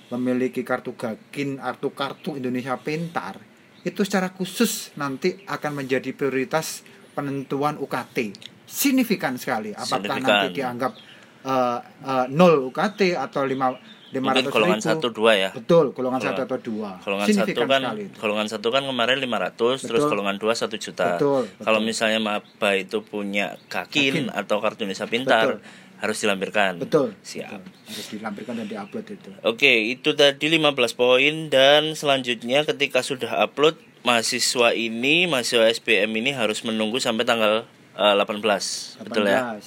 memiliki 0.09 0.65
kartu 0.65 0.93
gakin 0.93 1.57
atau 1.57 1.89
kartu 1.89 2.33
Indonesia 2.33 2.73
Pintar 2.75 3.37
itu 3.79 4.01
secara 4.01 4.29
khusus 4.29 4.91
nanti 4.95 5.39
akan 5.45 5.79
menjadi 5.79 6.11
prioritas 6.11 6.83
penentuan 7.13 7.77
UKT. 7.77 8.33
Signifikan 8.65 9.33
sekali 9.33 9.71
apakah 9.71 9.87
Signifikan. 10.03 10.21
nanti 10.21 10.47
dianggap 10.51 10.93
eh, 11.45 11.79
eh, 12.03 12.25
0 12.27 12.67
UKT 12.69 13.15
atau 13.15 13.43
5 13.45 13.99
Mungkin 14.09 14.49
500 14.49 14.49
golongan 14.49 14.81
satu 14.81 15.07
dua 15.13 15.31
ya. 15.37 15.49
Betul, 15.53 15.93
golongan 15.93 16.17
satu 16.17 16.41
atau 16.49 16.57
dua. 16.57 16.97
Golongan 17.05 17.29
satu 17.29 17.61
kan 17.69 17.81
golongan 18.17 18.47
satu 18.49 18.67
kan 18.73 18.81
kemarin 18.89 19.21
500 19.21 19.53
terus 19.53 20.01
Betul. 20.01 20.09
golongan 20.09 20.35
dua 20.41 20.53
1 20.57 20.65
juta. 20.81 21.07
Betul, 21.21 21.45
betul. 21.45 21.61
Kalau 21.61 21.79
misalnya 21.85 22.17
maba 22.17 22.71
itu 22.73 23.05
punya 23.05 23.61
kakin, 23.69 24.33
atau 24.33 24.57
kartu 24.65 24.89
Indonesia 24.89 25.05
Pintar 25.05 25.61
Betul. 25.61 26.01
harus 26.01 26.17
dilampirkan. 26.25 26.71
Betul. 26.81 27.13
Siap. 27.21 27.53
betul. 27.53 27.61
Harus 27.85 28.07
dilampirkan 28.09 28.53
dan 28.57 28.65
diupload 28.65 29.05
itu. 29.13 29.29
Oke, 29.45 29.73
itu 29.93 30.09
tadi 30.17 30.45
15 30.57 30.73
poin 30.97 31.33
dan 31.53 31.93
selanjutnya 31.93 32.65
ketika 32.65 33.05
sudah 33.05 33.45
upload 33.45 33.77
mahasiswa 34.01 34.73
ini, 34.73 35.29
mahasiswa 35.29 35.69
SBM 35.69 36.09
ini 36.17 36.33
harus 36.33 36.65
menunggu 36.65 36.97
sampai 36.97 37.29
tanggal 37.29 37.69
eh, 37.93 38.13
18. 38.17 39.05
Betul 39.05 39.29
ya? 39.29 39.61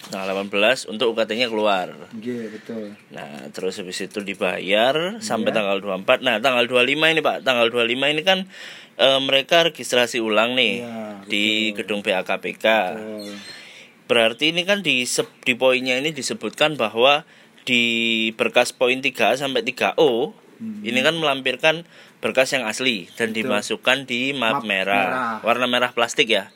18. 0.00 0.08
Tanggal 0.08 0.30
18 0.46 0.86
untuk 0.86 1.10
UKT-nya 1.10 1.46
keluar. 1.46 1.90
Iya, 2.14 2.46
betul. 2.48 2.94
Nah, 3.10 3.50
terus 3.50 3.76
habis 3.76 3.98
itu 3.98 4.22
dibayar 4.22 5.18
sampai 5.18 5.50
Iya. 5.50 5.56
tanggal 5.58 5.78
24. 5.80 6.22
Nah, 6.22 6.38
tanggal 6.38 6.64
25 6.64 7.10
ini, 7.10 7.18
Pak. 7.18 7.42
Tanggal 7.42 7.66
25 7.68 8.06
ini 8.08 8.22
kan 8.22 8.46
eh, 8.96 9.20
mereka 9.20 9.62
registrasi 9.62 10.18
ulang 10.18 10.54
nih 10.54 10.82
Iya, 10.82 11.22
di 11.24 11.44
gedung 11.70 12.00
BAKPK. 12.00 12.66
Betul. 12.92 13.30
Berarti 14.06 14.44
ini 14.50 14.62
kan 14.62 14.80
di 14.80 15.06
di 15.44 15.54
poinnya 15.54 15.94
ini 15.94 16.10
disebutkan 16.10 16.74
bahwa 16.74 17.22
di 17.62 17.84
berkas 18.32 18.72
poin 18.72 18.98
3 18.98 19.36
sampai 19.36 19.62
3O 19.62 20.32
ini 20.58 20.98
kan 20.98 21.14
melampirkan 21.14 21.86
berkas 22.18 22.50
yang 22.50 22.64
asli 22.64 23.06
dan 23.12 23.30
Hmm. 23.30 23.34
Betul. 23.36 23.38
dimasukkan 23.44 23.98
di 24.04 24.32
map, 24.32 24.58
Map 24.58 24.64
merah. 24.64 25.04
merah. 25.04 25.34
Warna 25.44 25.66
merah 25.68 25.90
plastik 25.92 26.26
ya. 26.28 26.50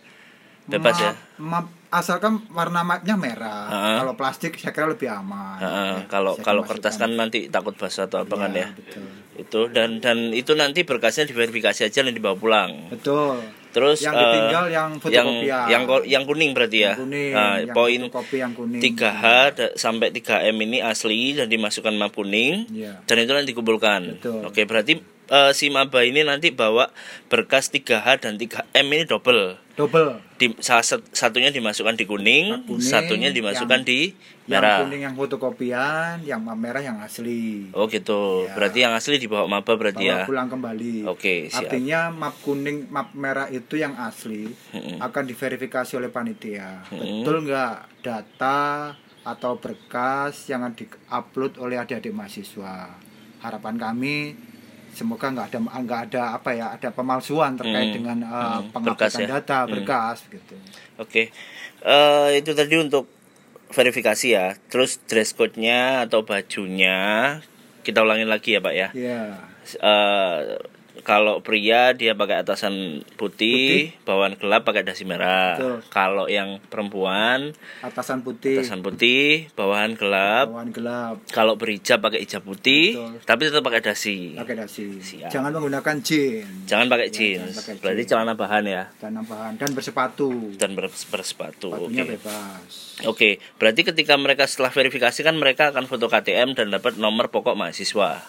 Bebas 0.64 0.98
ya. 0.98 1.14
Map, 1.37 1.62
map 1.62 1.66
asalkan 1.92 2.40
warna 2.48 2.81
mapnya 2.81 3.14
merah. 3.14 3.68
Ha-ha. 3.68 3.92
Kalau 3.98 4.14
plastik 4.14 4.57
saya 4.57 4.72
kira 4.72 4.88
lebih 4.88 5.07
aman. 5.07 5.59
Heeh, 5.59 5.92
Ya, 5.94 6.09
kalau 6.09 6.33
saya 6.33 6.42
kalau 6.42 6.62
kertas 6.64 6.96
kan 6.96 7.12
nanti 7.12 7.46
takut 7.46 7.74
basah 7.74 8.09
atau 8.09 8.18
apa 8.18 8.35
kan 8.35 8.50
Iya, 8.50 8.59
ya. 8.59 8.68
Betul. 8.72 9.05
Itu 9.35 9.61
dan 9.68 9.90
dan 9.98 10.18
itu 10.31 10.52
nanti 10.52 10.83
berkasnya 10.83 11.24
diverifikasi 11.24 11.85
aja 11.85 12.00
dan 12.00 12.11
dibawa 12.11 12.35
pulang. 12.35 12.88
Betul. 12.88 13.44
Terus 13.70 14.00
Yang 14.00 14.14
ditinggal 14.18 14.64
yang 14.66 14.88
yang 14.92 15.00
fotokopian. 15.00 15.64
yang 15.66 15.83
ko- 15.83 16.05
yang 16.07 16.22
kuning 16.22 16.50
berarti 16.52 16.78
ya. 16.78 16.92
Yang 16.92 17.00
kuning, 17.02 17.31
Nah, 17.31 17.57
yang 17.59 17.72
poin 17.72 18.00
fotokopi 18.02 18.37
yang 18.38 18.52
kuning. 18.52 18.81
3H 18.83 19.24
da- 19.50 19.72
sampai 19.74 20.09
3M 20.11 20.57
ini 20.62 20.78
asli 20.78 21.33
dan 21.33 21.46
dimasukkan 21.46 21.92
map 21.94 22.12
kuning 22.12 22.68
Iya. 22.70 23.00
dan 23.02 23.16
itu 23.18 23.31
nanti 23.31 23.48
dikumpulkan. 23.48 24.00
Betul. 24.16 24.44
Oke, 24.44 24.64
berarti 24.64 25.00
eh, 25.33 25.51
si 25.51 25.66
maba 25.66 26.05
ini 26.05 26.21
nanti 26.23 26.53
bawa 26.53 26.92
berkas 27.27 27.68
3H 27.68 28.05
dan 28.21 28.37
3M 28.37 28.61
ini 28.87 29.05
double. 29.05 29.57
Double. 29.73 30.21
Di, 30.37 30.53
salah 30.59 30.85
sat- 30.85 31.09
satunya 31.11 31.49
dimasukkan 31.49 31.97
di 31.97 32.05
kuning, 32.05 32.68
kuning, 32.68 32.85
satunya 32.85 33.33
dimasukkan 33.33 33.81
yang- 33.81 33.88
di 33.88 34.01
Yang 34.45 34.51
merah. 34.53 34.79
kuning 34.83 35.03
yang 35.03 35.14
fotokopian, 35.14 36.21
yang 36.21 36.45
merah 36.53 36.83
yang 36.83 37.01
asli. 37.01 37.73
Oh 37.73 37.87
gitu. 37.87 38.45
Ya. 38.45 38.53
Berarti 38.53 38.79
yang 38.79 38.92
asli 38.92 39.16
dibawa 39.16 39.49
maba 39.49 39.73
berarti 39.73 40.05
Bawa 40.05 40.12
ya. 40.14 40.29
pulang 40.29 40.49
kembali. 40.49 41.09
Oke, 41.09 41.49
siap. 41.49 41.66
Artinya 41.66 42.11
map 42.11 42.37
kuning, 42.38 42.85
map 42.87 43.14
merah 43.14 43.49
itu 43.49 43.75
yang 43.75 43.97
asli 43.97 44.53
Mm-mm. 44.71 45.01
akan 45.01 45.25
diverifikasi 45.25 45.92
oleh 45.95 46.11
panitia. 46.11 46.85
Mm-mm. 46.90 47.25
Betul 47.25 47.49
nggak 47.49 47.75
data 48.03 48.92
atau 49.23 49.57
berkas 49.57 50.37
yang 50.47 50.68
diupload 50.68 51.57
oleh 51.57 51.79
adik-adik 51.79 52.12
mahasiswa? 52.12 52.92
Harapan 53.40 53.75
kami 53.75 54.37
semoga 54.92 55.26
nggak 55.28 55.46
ada 55.48 55.59
nggak 55.59 56.00
ada 56.09 56.22
apa 56.37 56.50
ya 56.52 56.66
ada 56.72 56.88
pemalsuan 56.88 57.57
terkait 57.57 57.88
Mm, 57.88 57.94
dengan 57.94 58.18
uh, 58.22 58.37
mm, 58.61 58.70
penguploadan 58.70 58.85
berkas 58.87 59.14
ya. 59.16 59.26
data 59.28 59.59
Mm. 59.64 59.70
berkas 59.72 60.18
gitu. 60.28 60.55
Oke, 60.96 61.33
Eh, 61.83 62.28
itu 62.38 62.55
tadi 62.55 62.78
untuk 62.78 63.11
verifikasi 63.68 64.26
ya. 64.31 64.55
Terus 64.70 65.02
dress 65.02 65.35
code-nya 65.35 66.07
atau 66.07 66.22
bajunya 66.22 67.40
kita 67.83 68.07
ulangin 68.07 68.31
lagi 68.31 68.55
ya 68.55 68.61
Pak 68.62 68.74
ya. 68.76 68.88
Iya. 68.94 69.22
Eh, 69.83 70.38
kalau 71.03 71.38
pria 71.38 71.91
dia 71.91 72.12
pakai 72.12 72.41
atasan 72.41 72.75
putih, 73.15 73.91
bawahan 74.03 74.35
gelap 74.35 74.62
pakai 74.62 74.83
dasi 74.83 75.03
merah. 75.03 75.55
Betul. 75.55 75.77
Kalau 75.88 76.27
yang 76.27 76.62
perempuan 76.65 77.55
Atasan 77.79 78.21
putih, 78.21 78.57
atasan 78.57 78.81
putih, 78.81 79.51
bawahan 79.53 79.93
gelap. 79.93 80.47
bawahan 80.49 80.71
gelap, 80.71 81.15
Kalau 81.29 81.55
berhijab 81.55 81.99
pakai 81.99 82.23
hijab 82.23 82.43
putih, 82.43 82.95
Betul. 82.95 83.12
tapi 83.23 83.41
tetap 83.45 83.62
pakai 83.62 83.83
dasi. 83.83 84.35
pakai 84.35 84.55
dasi. 84.57 84.87
Siap. 84.97 85.29
Jangan 85.29 85.51
menggunakan 85.53 85.97
jeans 86.01 86.65
Jangan 86.65 86.87
pakai 86.87 87.07
Ya, 87.07 87.12
jeans. 87.12 87.43
jangan 87.43 87.59
pakai 87.59 87.75
Berarti 87.77 87.99
jeans. 87.99 88.11
celana 88.11 88.35
bahan 88.35 88.65
ya 88.65 88.83
dan 88.97 89.12
bahan 89.19 89.53
dan 89.57 89.71
bersepatu. 89.73 90.31
dan 90.55 90.71
ber- 90.73 90.88
bersepatu. 90.88 91.69
Oke. 91.69 91.91
Sepatunya 91.91 92.05
bebas. 92.07 92.73
Oke, 93.05 93.31
berarti 93.57 93.83
ketika 93.85 94.15
mereka 94.15 94.47
setelah 94.47 94.71
verifikasi 94.71 95.21
kan 95.21 95.35
mereka 95.35 95.71
akan 95.71 95.85
foto 95.85 96.07
KTM 96.07 96.55
dan 96.55 96.71
dapat 96.71 96.95
nomor 96.95 97.29
pokok 97.29 97.53
mahasiswa. 97.53 98.23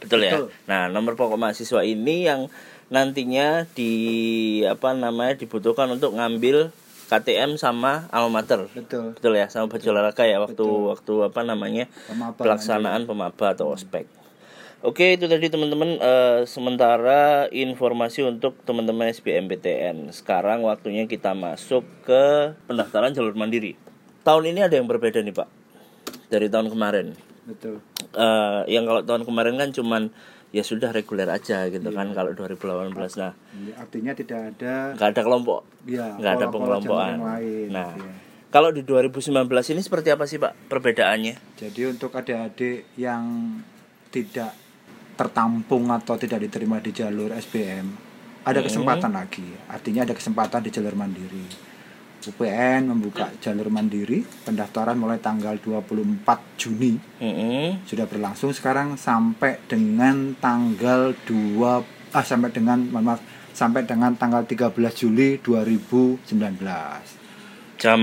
Betul 0.00 0.26
ya? 0.26 0.32
Betul. 0.36 0.48
Nah, 0.68 0.88
nomor 0.92 1.16
pokok 1.16 1.40
mahasiswa 1.40 1.80
ini 1.82 2.28
yang 2.28 2.52
nantinya 2.86 3.66
di 3.74 3.92
apa 4.62 4.94
namanya 4.94 5.34
dibutuhkan 5.34 5.90
untuk 5.90 6.14
ngambil 6.14 6.70
KTM 7.06 7.54
sama 7.54 8.10
alma 8.10 8.42
mater. 8.42 8.66
Betul. 8.74 9.14
Betul 9.14 9.38
ya, 9.38 9.46
sama 9.46 9.70
baju 9.70 9.86
olahraga 9.94 10.26
ya 10.26 10.42
waktu 10.42 10.58
Betul. 10.58 10.90
waktu 10.90 11.14
apa 11.30 11.40
namanya? 11.46 11.84
Pemaba 12.10 12.34
pelaksanaan 12.34 13.06
pemaba 13.06 13.54
atau 13.54 13.70
ospek. 13.70 14.10
Oke, 14.84 15.16
itu 15.16 15.24
tadi 15.26 15.48
teman-teman 15.48 15.98
eh, 15.98 16.40
sementara 16.44 17.48
informasi 17.48 18.22
untuk 18.22 18.60
teman-teman 18.62 19.08
SBMPTN. 19.08 20.12
Sekarang 20.12 20.62
waktunya 20.62 21.08
kita 21.08 21.32
masuk 21.32 21.82
ke 22.04 22.54
pendaftaran 22.68 23.10
jalur 23.16 23.32
mandiri. 23.34 23.74
Tahun 24.22 24.44
ini 24.46 24.62
ada 24.62 24.76
yang 24.76 24.86
berbeda 24.90 25.22
nih, 25.22 25.34
Pak. 25.34 25.48
Dari 26.28 26.46
tahun 26.50 26.70
kemarin. 26.70 27.25
Betul. 27.46 27.78
Eh, 28.12 28.60
yang 28.68 28.84
kalau 28.84 29.00
tahun 29.00 29.22
kemarin 29.22 29.54
kan 29.54 29.70
cuman 29.70 30.02
ya 30.50 30.62
sudah 30.62 30.90
reguler 30.90 31.26
aja 31.26 31.66
gitu 31.66 31.84
Iya. 31.84 31.96
kan 31.96 32.06
kalau 32.12 32.30
2018 32.32 32.94
nah 33.16 33.34
Jadi, 33.34 33.70
artinya 33.72 34.12
tidak 34.12 34.40
ada 34.52 34.74
nggak 34.94 35.08
ada 35.10 35.22
kelompok 35.22 35.60
ya 35.84 36.06
nggak 36.14 36.32
ada 36.34 36.46
pengelompokan 36.48 37.18
lain, 37.18 37.66
nah 37.68 37.90
ya. 37.92 38.12
kalau 38.48 38.70
di 38.70 38.80
2019 38.80 39.42
ini 39.68 39.80
seperti 39.80 40.08
apa 40.08 40.24
sih 40.24 40.38
pak 40.38 40.54
perbedaannya 40.66 41.34
Jadi 41.56 41.80
untuk 41.84 42.14
adik-adik 42.14 42.88
yang 42.94 43.58
tidak 44.08 44.54
tertampung 45.12 45.88
atau 45.88 46.14
tidak 46.14 46.40
diterima 46.40 46.78
di 46.78 46.92
jalur 46.92 47.32
SBM, 47.32 47.86
ada 48.42 48.60
Hmm. 48.60 48.66
kesempatan 48.66 49.12
lagi. 49.12 49.48
Artinya 49.66 50.04
ada 50.04 50.12
kesempatan 50.12 50.60
di 50.60 50.70
jalur 50.70 50.92
mandiri. 50.92 51.44
UPN 52.28 52.86
membuka 52.86 53.30
jalur 53.38 53.66
mandiri 53.66 54.22
pendaftaran 54.42 54.94
mulai 54.94 55.16
tanggal 55.16 55.56
24 55.56 56.26
Juni 56.56 56.98
Mm-mm. 57.16 57.82
sudah 57.82 58.04
berlangsung 58.04 58.50
sekarang 58.50 58.94
sampai 58.96 59.62
dengan 59.64 60.34
tanggal 60.34 61.14
2 61.22 61.62
ah 62.12 62.22
sampai 62.22 62.50
dengan 62.50 62.82
maaf 62.84 63.20
sampai 63.50 63.82
dengan 63.82 64.12
tanggal 64.12 64.42
13 64.42 64.72
Juli 64.92 65.38
2019. 65.38 66.26
jam 67.76 68.00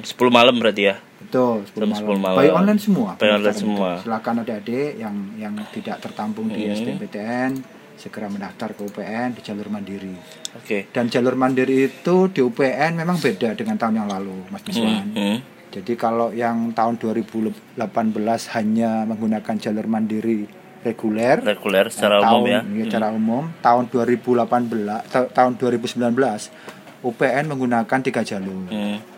10 0.00 0.04
malam 0.28 0.54
berarti 0.56 0.84
ya 0.84 0.96
Betul, 1.22 1.64
10 1.64 1.78
Jam 1.78 1.88
malam. 1.88 2.08
10 2.12 2.18
malam. 2.18 2.36
By 2.36 2.50
online 2.50 2.80
semua. 2.82 3.10
By 3.14 3.30
online 3.30 3.54
semua. 3.56 3.88
itu. 3.94 4.02
Silakan 4.04 4.34
adik-adik 4.42 4.90
yang 4.98 5.16
yang 5.38 5.54
tidak 5.70 5.96
tertampung 6.02 6.50
di 6.50 6.66
Hmm. 6.66 6.74
SBMPTN 6.74 7.50
segera 8.02 8.26
mendaftar 8.26 8.74
ke 8.74 8.82
UPN 8.82 9.38
di 9.38 9.40
jalur 9.46 9.70
mandiri. 9.70 10.10
oke 10.58 10.90
Dan 10.90 11.06
jalur 11.06 11.38
mandiri 11.38 11.86
itu 11.86 12.26
di 12.34 12.42
UPN 12.42 12.98
memang 12.98 13.22
beda 13.22 13.54
dengan 13.54 13.78
tahun 13.78 14.02
yang 14.02 14.08
lalu, 14.10 14.50
Mas 14.50 14.66
Miswan. 14.66 15.06
Mm-mm. 15.14 15.36
Jadi 15.72 15.92
kalau 15.94 16.34
yang 16.34 16.74
tahun 16.74 16.98
2018 16.98 17.78
hanya 18.58 19.06
menggunakan 19.06 19.54
jalur 19.56 19.86
mandiri 19.86 20.44
reguler 20.82 21.38
reguler 21.38 21.86
secara 21.94 22.18
eh, 22.18 22.26
umum 22.26 22.42
tahun, 22.42 22.50
ya 22.50 22.60
iya, 22.66 22.84
secara 22.90 23.08
umum 23.14 23.44
tahun 23.62 23.84
2018 23.86 25.06
ta- 25.08 25.30
tahun 25.30 25.52
2019 25.54 26.02
UPN 27.06 27.44
menggunakan 27.46 27.98
tiga 28.02 28.22
jalur. 28.26 28.66
Mm. 28.66 29.11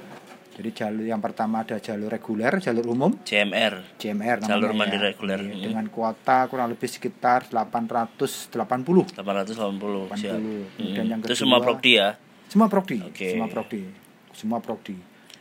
Jadi 0.55 0.71
jalur 0.73 1.03
yang 1.05 1.19
pertama 1.19 1.61
ada 1.61 1.77
jalur 1.77 2.07
reguler, 2.07 2.59
jalur 2.59 2.87
umum, 2.87 3.11
CMR 3.21 3.99
CMR 3.99 4.38
namanya 4.38 4.49
Jalur 4.49 4.71
ya. 4.71 4.77
mandiri 4.77 5.03
reguler. 5.05 5.40
Iya, 5.40 5.51
Hmm. 5.51 5.62
dengan 5.64 5.87
kuota 5.88 6.47
kurang 6.47 6.69
lebih 6.69 6.87
sekitar 6.87 7.51
880. 7.51 9.11
880 9.11 10.07
siap 10.14 10.38
80. 10.38 10.71
Kemudian 10.73 11.05
Mm. 11.05 11.11
yang 11.11 11.19
itu 11.19 11.27
kedua- 11.27 11.37
semua 11.37 11.59
prodi 11.61 11.93
ya 11.97 12.11
Semua 12.45 12.69
prodi, 12.69 13.03
Oke. 13.03 13.29
semua 13.29 13.49
prodi. 13.49 13.83
Semua 14.31 14.59
prodi. 14.61 14.95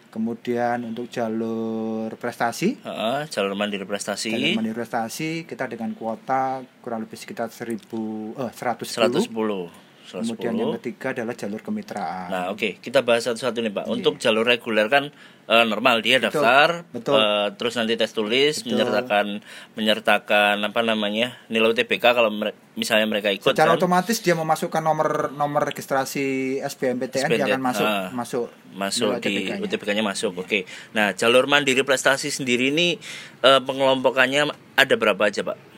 Kemudian 0.09 0.83
untuk 0.83 1.09
jalur 1.09 2.13
prestasi, 2.15 2.77
Heeh, 2.79 3.19
jalur 3.27 3.53
mandiri 3.53 3.81
prestasi 3.83 4.29
jalur 4.29 4.55
mandiri 4.55 4.75
prestasi 4.75 5.41
kita 5.43 5.65
dengan 5.65 5.93
kuota 5.93 6.61
kurang 6.79 7.01
lebih 7.01 7.13
sekitar 7.15 7.49
1000 7.49 8.33
eh 8.35 8.49
110. 8.49 9.09
110 9.25 9.69
Kelas 10.03 10.29
Kemudian 10.29 10.53
yang 10.59 10.71
10. 10.75 10.77
ketiga 10.83 11.07
adalah 11.15 11.33
jalur 11.33 11.61
kemitraan. 11.63 12.27
Nah, 12.27 12.43
oke, 12.51 12.77
kita 12.77 13.01
bahas 13.01 13.23
satu-satu 13.23 13.63
nih, 13.63 13.71
Pak. 13.71 13.85
Iya. 13.87 13.91
Untuk 13.95 14.13
jalur 14.19 14.45
reguler 14.45 14.91
kan 14.91 15.09
eh, 15.47 15.65
normal 15.65 15.99
dia 15.99 16.19
daftar, 16.19 16.83
betul. 16.91 17.17
eh, 17.17 17.47
terus 17.55 17.73
nanti 17.75 17.95
tes 17.95 18.11
tulis, 18.11 18.61
Betul. 18.61 18.77
menyertakan 18.77 19.25
menyertakan 19.73 20.55
apa 20.61 20.79
namanya 20.81 21.35
nilai 21.47 21.73
UTBK 21.73 22.03
kalau 22.13 22.29
mere- 22.31 22.55
misalnya 22.75 23.05
mereka 23.05 23.27
ikut 23.29 23.51
Secara 23.51 23.73
kan. 23.73 23.79
otomatis 23.79 24.17
dia 24.19 24.33
memasukkan 24.33 24.79
nomor 24.79 25.33
nomor 25.33 25.67
registrasi 25.67 26.57
SBMPTN 26.63 27.29
dia 27.29 27.45
akan 27.49 27.61
masuk 27.61 27.85
ah. 27.85 28.07
masuk 28.13 28.47
masuk 28.73 29.09
di 29.19 29.49
UTBK-nya. 29.49 29.61
UTBK-nya 29.61 30.03
masuk. 30.03 30.31
Oke. 30.39 30.65
Nah, 30.93 31.11
jalur 31.13 31.45
mandiri 31.45 31.83
prestasi 31.83 32.29
sendiri 32.29 32.71
ini 32.71 32.95
eh, 33.41 33.61
pengelompokannya 33.61 34.49
ada 34.73 34.95
berapa 34.95 35.21
aja, 35.27 35.43
Pak? 35.43 35.72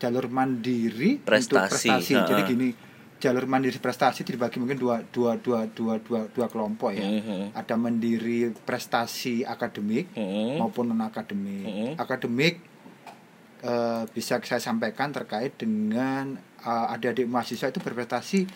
Jalur 0.00 0.26
mandiri 0.26 1.20
Prestasi, 1.20 1.44
untuk 1.46 1.60
prestasi. 1.68 2.12
ha-ha. 2.16 2.26
Jadi 2.26 2.42
gini, 2.48 2.68
jalur 3.16 3.44
mandiri 3.44 3.76
prestasi 3.76 4.24
dibagi 4.24 4.56
mungkin 4.56 4.74
dua 4.74 5.04
dua 5.04 5.36
dua 5.36 5.68
dua 5.68 6.00
dua, 6.00 6.24
dua 6.26 6.46
kelompok 6.48 6.90
ya. 6.90 7.04
Mhm. 7.04 7.52
Ada 7.52 7.76
mandiri 7.76 8.48
prestasi 8.58 9.44
akademik 9.44 10.08
Mhm. 10.10 10.56
maupun 10.56 10.88
non 10.88 11.02
akademik. 11.02 11.62
Mhm. 11.62 11.88
Akademik 11.96 12.54
eh, 13.60 14.02
bisa 14.08 14.40
saya 14.40 14.56
sampaikan 14.58 15.12
terkait 15.12 15.52
dengan 15.54 16.32
eh, 16.58 16.86
adik-adik 16.90 17.24
mahasiswa 17.24 17.68
itu 17.68 17.76
berprestasi 17.78 18.48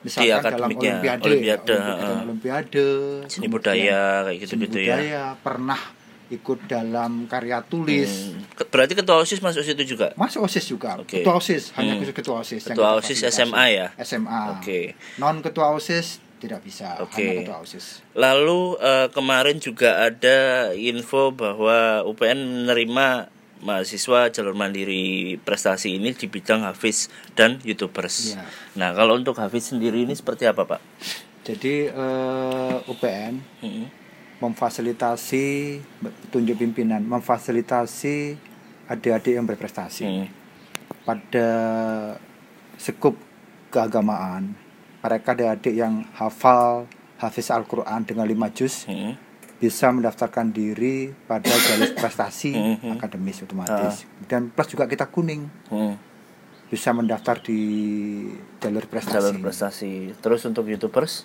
misalkan 0.00 0.42
dalam 0.44 0.68
olimpiade, 0.68 1.22
olimpiade, 1.24 1.64
olimpiade, 1.64 1.74
ha-ha. 1.74 2.22
olimpiade, 2.22 2.86
Seni 3.26 3.46
budaya 3.48 4.02
kayak 4.22 4.38
gitu-gitu 4.38 4.78
ya. 4.78 4.94
budaya, 4.94 5.24
pernah 5.36 5.80
ikut 6.28 6.64
dalam 6.64 7.26
karya 7.26 7.60
tulis. 7.60 8.32
Hmm. 8.32 8.44
Berarti 8.70 8.96
ketua 8.96 9.20
OSIS 9.20 9.40
masuk 9.40 9.60
situ 9.60 9.96
juga? 9.96 10.12
Masuk 10.16 10.44
OSIS 10.44 10.64
juga. 10.64 10.96
Oke. 10.96 11.20
Ketua 11.20 11.36
OSIS, 11.36 11.72
hanya 11.76 11.94
Hmm. 11.94 12.00
khusus 12.00 12.14
ketua 12.16 12.36
OSIS. 12.40 12.62
Ketua 12.64 12.90
OSIS. 12.96 13.18
SMA 13.24 13.64
ya? 13.70 13.86
SMA. 13.98 14.56
Oke. 14.56 14.96
Non 15.16 15.40
ketua 15.40 15.72
OSIS 15.72 16.20
tidak 16.38 16.60
bisa, 16.60 17.00
Oke. 17.00 17.24
hanya 17.24 17.44
ketua 17.44 17.58
OSIS. 17.60 18.00
Lalu 18.12 18.76
eh, 18.78 19.08
kemarin 19.10 19.56
juga 19.58 20.04
ada 20.04 20.38
info 20.72 21.32
bahwa 21.32 22.04
UPN 22.04 22.68
menerima 22.68 23.32
mahasiswa 23.64 24.28
jalur 24.28 24.52
mandiri 24.52 25.40
prestasi 25.40 25.96
ini 25.96 26.12
di 26.12 26.28
bidang 26.28 26.68
Hafiz 26.68 27.08
dan 27.32 27.56
YouTubers. 27.64 28.36
Iya. 28.36 28.44
Nah, 28.76 28.92
kalau 28.92 29.16
untuk 29.16 29.40
Hafiz 29.40 29.72
sendiri 29.72 30.04
ini 30.04 30.12
seperti 30.12 30.44
apa, 30.44 30.68
Pak? 30.68 30.80
Jadi 31.44 31.88
eh, 31.88 32.76
UPN 32.92 33.34
Hmm. 33.60 33.88
Memfasilitasi 34.38 35.46
petunjuk 36.00 36.56
pimpinan, 36.58 37.02
memfasilitasi 37.02 38.36
adik-adik 38.86 39.34
yang 39.34 39.44
berprestasi 39.44 40.04
Hmm. 40.04 40.26
pada 41.02 41.48
sekup 42.76 43.16
keagamaan. 43.68 44.54
Mereka 45.00 45.36
adik-adik 45.36 45.74
yang 45.74 46.04
hafal 46.14 46.88
hafiz 47.16 47.48
Al-Quran 47.48 48.04
dengan 48.04 48.24
lima 48.24 48.48
juz 48.50 48.84
Hmm. 48.84 49.16
bisa 49.56 49.88
mendaftarkan 49.88 50.50
diri 50.50 51.14
pada 51.24 51.48
jalur 51.48 51.94
prestasi 51.94 52.52
Mhm. 52.52 52.98
akademis 52.98 53.40
otomatis. 53.40 54.04
Dan 54.24 54.50
plus 54.50 54.68
juga 54.68 54.84
kita 54.84 55.08
kuning 55.08 55.48
Hmm. 55.70 55.96
bisa 56.68 56.92
mendaftar 56.92 57.40
di 57.40 57.60
jalur 58.58 58.84
prestasi. 58.84 59.16
Jalur 59.16 59.36
prestasi. 59.40 59.92
Terus 60.18 60.44
untuk 60.44 60.66
YouTubers? 60.66 61.24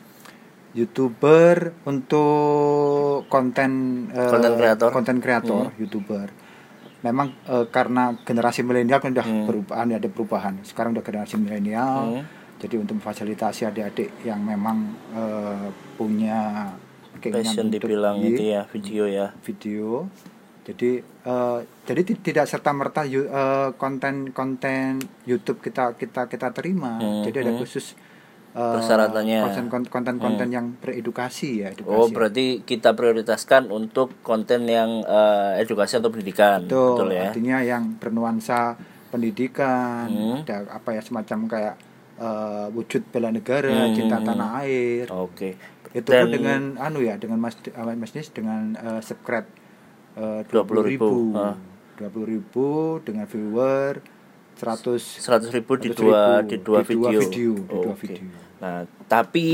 YouTuber 0.71 1.55
untuk 1.83 3.25
konten 3.25 3.71
eh, 4.09 4.29
Konten 4.29 4.53
kreator. 4.55 4.89
konten 4.91 5.17
kreator, 5.17 5.73
YouTuber. 5.75 6.27
Memang 6.99 7.31
eh, 7.43 7.65
karena 7.67 8.13
generasi 8.19 8.61
milenial 8.61 8.99
kan 8.99 9.11
udah 9.11 9.25
Hmm. 9.25 9.45
perubahan 9.45 9.87
ada 9.91 10.07
perubahan. 10.07 10.53
Sekarang 10.61 10.91
udah 10.91 11.01
generasi 11.01 11.35
milenial. 11.35 12.21
Hmm. 12.21 12.25
Jadi 12.59 12.75
untuk 12.75 12.99
memfasilitasi 12.99 13.65
adik-adik 13.65 14.09
yang 14.21 14.39
memang 14.39 14.77
eh, 15.09 15.67
punya 15.95 16.69
keinginan 17.17 17.43
Passion 17.45 17.65
untuk 17.67 17.79
dibilang 17.81 18.15
di- 18.17 18.29
itu 18.29 18.43
ya, 18.47 18.61
video 18.67 19.03
ya. 19.05 19.27
video. 19.39 20.05
Jadi 20.61 20.91
eh, 21.01 21.59
jadi 21.83 22.01
ti- 22.03 22.21
tidak 22.21 22.45
serta 22.45 22.69
merta 22.69 23.01
konten 23.73 24.29
konten 24.29 24.99
YouTube 25.25 25.59
kita 25.59 25.95
kita 25.95 26.27
kita 26.27 26.51
terima. 26.51 26.99
Hmm, 26.99 27.23
Jadi 27.23 27.37
ada 27.41 27.51
hmm. 27.51 27.59
khusus 27.59 27.97
eh, 28.49 28.73
Persyaratannya. 28.75 29.39
konten 29.45 29.83
konten 29.85 30.15
konten 30.17 30.47
yang 30.49 30.73
beredukasi 30.75 31.61
ya. 31.61 31.67
Edukasi. 31.69 31.91
Oh, 31.91 32.07
berarti 32.07 32.45
kita 32.61 32.93
prioritaskan 32.93 33.69
untuk 33.69 34.17
konten 34.21 34.65
yang 34.65 35.01
eh, 35.01 35.61
edukasi 35.61 35.97
atau 35.97 36.09
pendidikan. 36.09 36.65
Betul, 36.65 37.11
ya. 37.11 37.29
artinya 37.29 37.57
yang 37.59 37.95
bernuansa 37.95 38.75
pendidikan, 39.09 40.07
Hmm. 40.07 40.41
ada 40.41 40.65
apa 40.71 40.89
ya 40.91 41.01
semacam 41.01 41.39
kayak 41.45 41.75
eh, 42.19 42.67
wujud 42.69 43.07
bela 43.09 43.29
negara, 43.29 43.71
Hmm, 43.71 43.95
cinta 43.95 44.17
hmm, 44.17 44.27
tanah 44.27 44.49
air. 44.59 45.05
Oke. 45.09 45.55
itu 45.89 46.05
Dan- 46.05 46.29
dengan 46.29 46.61
anu 46.77 47.01
ya 47.01 47.17
dengan 47.17 47.41
mas 47.41 47.57
uh, 47.73 47.95
mas 47.97 48.13
Nis 48.13 48.29
dengan 48.29 48.77
uh, 48.77 49.01
subscribe 49.01 49.49
uh, 50.13 50.45
20.000, 50.45 50.85
ribu 50.85 51.33
ah. 51.33 51.57
dua 51.97 52.09
puluh 52.13 52.29
ribu 52.29 52.67
dengan 53.01 53.25
viewer 53.25 53.97
100 54.59 54.99
100 55.23 55.49
ribu 55.51 55.73
di 55.75 55.89
100.000 55.89 55.95
dua 55.95 56.21
di 56.43 56.59
dua 56.59 56.83
di 56.83 56.91
dua 56.91 57.09
video. 57.09 57.19
video, 57.21 57.51
di 57.55 57.75
dua 57.79 57.79
Oke. 57.89 57.99
video. 58.01 58.23
Nah, 58.59 58.79
tapi 59.07 59.47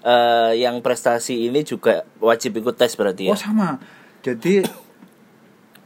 eh, 0.00 0.52
yang 0.54 0.78
prestasi 0.78 1.48
ini 1.48 1.60
juga 1.62 2.04
wajib 2.18 2.54
ikut 2.54 2.76
tes 2.76 2.92
berarti 2.92 3.26
ya. 3.26 3.32
oh 3.32 3.40
sama 3.40 3.80
jadi 4.20 4.60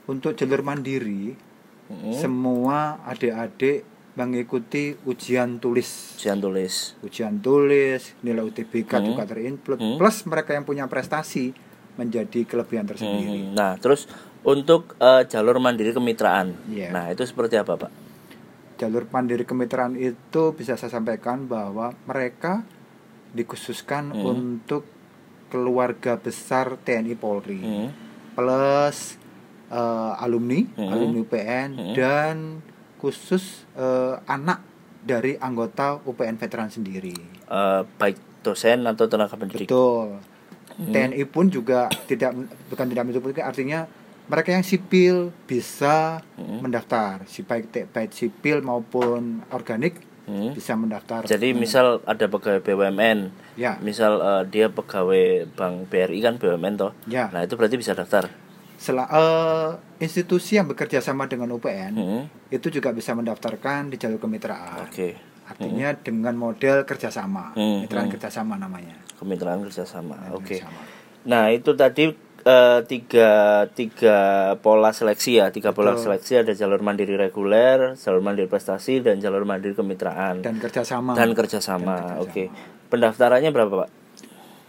untuk 0.07 0.35
jalur 0.35 0.63
mandiri 0.63 1.39
Mm-mm. 1.87 2.13
semua 2.13 2.99
adik-adik 3.03 3.87
mengikuti 4.15 4.99
ujian 5.05 5.57
tulis 5.57 6.19
Ujian 6.19 6.37
tulis. 6.37 6.99
ujian 7.01 7.39
tulis 7.39 8.19
nilai 8.21 8.43
UTBK 8.43 8.91
Hmm. 8.93 9.07
juga 9.07 9.23
terinput 9.25 9.79
Hmm. 9.79 9.95
plus 9.97 10.27
mereka 10.27 10.53
yang 10.53 10.67
punya 10.67 10.85
prestasi 10.85 11.55
menjadi 11.95 12.43
kelebihan 12.43 12.83
tersendiri 12.85 13.31
Hmm, 13.45 13.55
Nah, 13.55 13.75
terus 13.77 14.11
untuk 14.41 14.99
eh, 14.99 15.23
jalur 15.25 15.59
mandiri 15.59 15.91
kemitraan. 15.91 16.55
Iya. 16.69 16.91
Nah, 16.91 17.05
itu 17.09 17.23
seperti 17.23 17.55
apa, 17.55 17.75
Pak? 17.77 17.91
Jalur 18.79 19.05
mandiri 19.07 19.43
kemitraan 19.43 19.95
itu 19.95 20.43
bisa 20.53 20.75
saya 20.75 20.89
sampaikan 20.89 21.45
bahwa 21.45 21.93
mereka 22.05 22.63
dikhususkan 23.29 24.11
Hmm. 24.11 24.25
untuk 24.25 24.87
keluarga 25.49 26.17
besar 26.17 26.79
TNI 26.79 27.15
Polri 27.15 27.59
Hmm. 27.59 27.89
plus 28.33 29.19
eh, 29.69 29.77
alumni 30.17 30.65
Hmm. 30.73 30.89
alumni 30.89 31.19
UPN 31.21 31.69
Hmm. 31.75 31.93
dan 31.93 32.37
khusus 32.97 33.69
eh, 33.75 34.17
anak 34.25 34.65
dari 35.01 35.37
anggota 35.37 36.01
UPN 36.01 36.37
veteran 36.37 36.69
sendiri 36.69 37.13
Eh, 37.45 37.83
baik 37.95 38.17
dosen 38.41 38.85
atau 38.85 39.05
tenaga 39.05 39.35
pendidik. 39.35 39.67
betul 39.67 40.17
Hmm. 40.71 40.89
TNI 40.89 41.21
pun 41.27 41.51
juga 41.51 41.91
tidak 42.07 42.33
bukan 42.69 42.87
tidak 42.87 43.05
menutup 43.05 43.29
artinya 43.37 43.85
mereka 44.29 44.53
yang 44.53 44.63
sipil 44.63 45.33
bisa 45.45 46.21
Hmm. 46.37 46.61
mendaftar 46.61 47.25
si 47.25 47.41
baik 47.41 47.73
baik 47.89 48.13
sipil 48.13 48.61
maupun 48.61 49.43
organik 49.51 50.05
Hmm. 50.25 50.53
bisa 50.53 50.77
mendaftar 50.77 51.25
Jadi 51.25 51.51
Hmm. 51.51 51.59
misal 51.59 51.87
ada 52.05 52.29
pegawai 52.29 52.61
BUMN, 52.61 53.33
ya 53.57 53.81
misal 53.81 54.21
eh, 54.21 54.43
dia 54.47 54.69
pegawai 54.69 55.49
Bank 55.51 55.89
BRI 55.89 56.21
kan 56.21 56.37
BUMN 56.37 56.75
toh. 56.77 56.93
ya 57.07 57.33
Nah, 57.33 57.41
itu 57.41 57.57
berarti 57.57 57.75
bisa 57.75 57.97
daftar. 57.97 58.29
Sela- 58.77 59.09
eh, 59.09 59.71
institusi 59.99 60.55
yang 60.55 60.69
bekerja 60.69 61.01
sama 61.01 61.27
dengan 61.27 61.49
UPN 61.51 61.93
Hmm. 61.93 62.23
itu 62.47 62.69
juga 62.69 62.93
bisa 62.93 63.11
mendaftarkan 63.11 63.89
di 63.89 63.97
jalur 63.97 64.21
kemitraan 64.21 64.87
Oke. 64.87 65.17
artinya 65.43 65.97
dengan 65.97 66.37
model 66.37 66.85
kerjasama 66.85 67.57
Hmm, 67.57 67.83
kemitraan 67.83 68.07
hmm. 68.07 68.15
kerjasama 68.15 68.55
namanya 68.55 68.95
Kemitraan 69.17 69.65
kerjasama. 69.65 70.15
Oke. 70.31 70.61
Kerjasama. 70.61 70.81
Nah, 71.25 71.51
itu 71.51 71.73
tadi 71.73 72.13
eh, 72.49 72.79
tiga 72.89 73.31
tiga 73.71 74.17
pola 74.59 74.91
seleksi 74.91 75.37
ya, 75.37 75.53
tiga 75.53 75.77
pola 75.77 75.93
Betul. 75.93 76.17
seleksi 76.17 76.33
ada 76.41 76.53
jalur 76.53 76.81
mandiri 76.81 77.15
reguler, 77.15 77.93
jalur 77.95 78.25
mandiri 78.25 78.49
prestasi, 78.49 79.05
dan 79.05 79.21
jalur 79.21 79.45
mandiri 79.45 79.77
kemitraan 79.77 80.41
dan 80.41 80.57
kerjasama 80.57 81.13
dan 81.13 81.37
kerjasama. 81.37 81.93
Dan 81.93 82.17
kerjasama. 82.17 82.25
Oke. 82.25 82.45
Pendaftarannya 82.89 83.53
berapa, 83.53 83.75
Pak? 83.85 83.91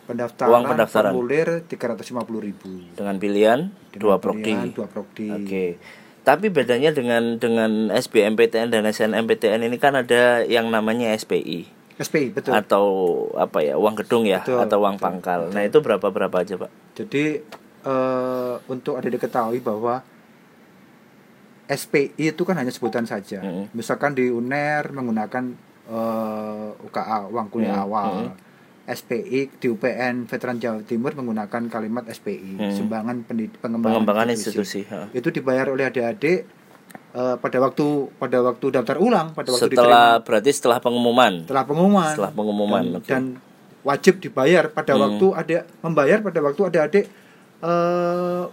pendaftaran, 0.10 0.50
Uang 0.50 0.64
pendaftaran. 0.66 1.14
formulir 1.14 1.48
350.000 1.70 2.42
ribu 2.42 2.72
Dengan 2.98 3.16
pilihan 3.16 3.60
dua 3.94 4.18
prodi. 4.18 4.74
dua 4.74 4.90
prodi 4.90 5.30
Oke. 5.30 5.66
Tapi 6.20 6.50
bedanya 6.50 6.90
dengan 6.90 7.38
dengan 7.38 7.94
SBMPTN 7.94 8.74
dan 8.74 8.84
SNMPTN 8.86 9.70
ini 9.70 9.78
kan 9.78 9.94
ada 9.94 10.42
yang 10.44 10.74
namanya 10.74 11.14
SPI 11.14 11.70
SPI 11.96 12.34
betul 12.34 12.58
atau 12.58 12.86
apa 13.38 13.62
ya 13.62 13.78
uang 13.78 14.02
gedung 14.02 14.26
ya 14.26 14.42
Betul, 14.42 14.58
atau 14.60 14.78
uang 14.82 14.98
betul, 14.98 15.06
pangkal. 15.06 15.40
Nah 15.54 15.62
itu 15.62 15.78
berapa 15.78 16.08
berapa 16.10 16.36
aja 16.42 16.58
pak? 16.58 16.72
jadi 16.98 17.24
eh, 17.82 18.56
untuk 18.68 18.96
ada 18.96 19.08
diketahui 19.08 19.60
bahwa 19.60 20.04
SPI 21.66 22.34
itu 22.34 22.42
kan 22.42 22.58
hanya 22.58 22.70
sebutan 22.70 23.06
saja 23.06 23.40
Mm. 23.40 23.70
misalkan 23.72 24.12
di 24.12 24.26
UNER 24.28 24.90
menggunakan 24.90 25.44
eh, 25.88 26.70
UKA 26.82 27.30
uang 27.30 27.48
kuliah 27.48 27.74
Mm, 27.76 27.84
awal 27.84 28.14
mm. 28.28 28.34
SPI 28.90 29.42
di 29.56 29.68
UPN 29.68 30.26
Veteran 30.26 30.58
Jawa 30.58 30.82
Timur 30.82 31.14
menggunakan 31.14 31.62
kalimat 31.68 32.06
SPI 32.08 32.58
Mm. 32.58 32.74
sumbangan 32.74 33.16
pengembangan, 33.22 34.02
Pengembangan 34.02 34.28
institusi. 34.30 34.82
institusi. 34.82 35.14
itu 35.14 35.30
dibayar 35.32 35.66
oleh 35.68 35.86
adik-adik 35.86 36.50
eh, 37.12 37.36
pada 37.38 37.58
waktu 37.60 37.86
pada 38.16 38.38
waktu 38.44 38.66
daftar 38.72 38.98
ulang 38.98 39.28
pada 39.32 39.50
waktu 39.52 39.66
Setelah 39.68 40.20
berarti 40.20 40.50
setelah 40.52 40.78
pengumuman. 40.80 41.34
diterima, 41.36 41.46
setelah 41.46 41.66
pengumuman 41.66 42.10
Setelah 42.12 42.32
pengumuman, 42.34 42.84
dan, 42.84 42.96
oke. 42.96 43.08
dan 43.08 43.24
wajib 43.82 44.14
dibayar 44.20 44.64
pada 44.68 44.92
Hmm. 44.92 45.02
waktu 45.06 45.26
ada 45.36 45.56
membayar 45.80 46.18
pada 46.20 46.40
waktu 46.40 46.62
ada 46.66 46.80
adik 46.84 47.06
eh, 47.64 48.44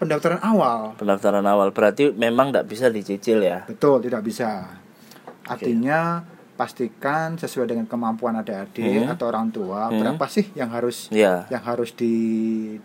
pendaftaran 0.00 0.40
awal. 0.42 0.98
Pendaftaran 0.98 1.44
awal. 1.46 1.70
Berarti 1.70 2.10
memang 2.12 2.50
tidak 2.50 2.66
bisa 2.68 2.86
dicicil 2.90 3.38
ya. 3.42 3.64
betul 3.68 4.02
tidak 4.02 4.22
bisa. 4.26 4.66
Artinya 5.46 6.22
pastikan 6.62 7.34
sesuai 7.34 7.66
dengan 7.66 7.84
kemampuan 7.84 8.38
adik-adik 8.38 9.02
Hmm. 9.02 9.10
atau 9.10 9.26
orang 9.26 9.50
tua 9.50 9.90
Hmm. 9.90 9.98
berapa 9.98 10.24
sih 10.26 10.46
yang 10.54 10.70
harus 10.70 11.10
Ya. 11.10 11.42
yang 11.48 11.58
harus 11.60 11.90
di 11.92 12.14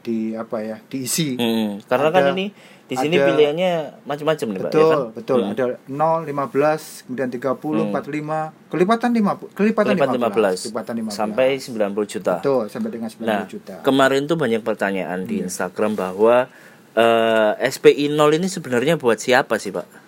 di 0.02 0.34
apa 0.34 0.58
ya 0.60 0.82
diisi 0.84 1.38
Hmm, 1.38 1.78
karena 1.86 2.10
kan 2.10 2.24
Ada- 2.24 2.34
ini 2.34 2.46
di 2.88 2.96
sini 2.96 3.16
ada- 3.16 3.28
pilihannya 3.28 3.72
macam-macam 4.04 4.48
nih, 4.48 4.58
Pak, 4.58 4.66
betul 4.66 4.82
ya 4.82 4.90
kan? 4.90 5.04
betul 5.13 5.40
Hmm. 5.40 5.52
ada 5.52 5.66
0 5.86 6.18
15 6.24 6.82
kemudian 7.04 7.30
30 7.30 7.54
Hmm. 7.84 7.92
45 7.92 8.38
kelipatan 8.68 9.10
50 9.12 9.48
kelipatan, 9.54 9.94
Kelipatan 9.94 10.16
15, 10.16 10.26
15 10.26 10.58
kelipatan 10.66 10.94
15 10.98 11.13
sampai 11.13 11.50
90 11.60 12.08
juta. 12.10 12.34
betul 12.40 12.63
sampai 12.66 12.90
dengan 12.90 13.10
90 13.12 13.30
Nah, 13.30 13.46
juta 13.46 13.76
kemarin 13.84 14.26
tuh 14.26 14.36
banyak 14.36 14.62
pertanyaan 14.62 15.22
Iya. 15.22 15.28
di 15.28 15.36
Instagram 15.44 15.94
bahwa 15.94 16.50
eh, 16.94 17.52
SPI 17.62 18.10
0 18.10 18.34
ini 18.34 18.50
sebenarnya 18.50 18.98
buat 18.98 19.22
siapa 19.22 19.62
sih, 19.62 19.70
Pak? 19.70 20.07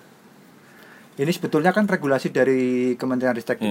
Ini 1.20 1.30
sebetulnya 1.30 1.70
kan 1.70 1.84
regulasi 1.84 2.30
dari 2.30 2.62
Kementerian 2.96 3.36
Ristek 3.36 3.60
Mhm. 3.60 3.68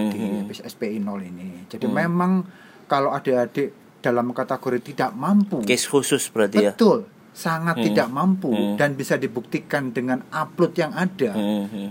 Dikti 0.47 0.61
SPI 0.63 0.99
0 0.99 1.19
ini 1.23 1.65
jadi 1.67 1.87
memang 1.87 2.45
kalau 2.85 3.11
adik-adik 3.11 3.73
dalam 3.99 4.31
kategori 4.31 4.79
tidak 4.85 5.11
mampu 5.13 5.61
Case 5.63 5.85
khusus 5.85 6.29
berarti 6.29 6.61
ya. 6.61 6.71
betul 6.71 7.09
sangat 7.31 7.77
Hmm. 7.77 7.85
tidak 7.85 8.09
mampu 8.09 8.51
Hmm. 8.51 8.75
dan 8.75 8.93
bisa 8.93 9.15
dibuktikan 9.15 9.91
dengan 9.91 10.23
upload 10.29 10.73
yang 10.75 10.93
ada 10.93 11.33
Hmm, 11.33 11.67
hmm. 11.67 11.91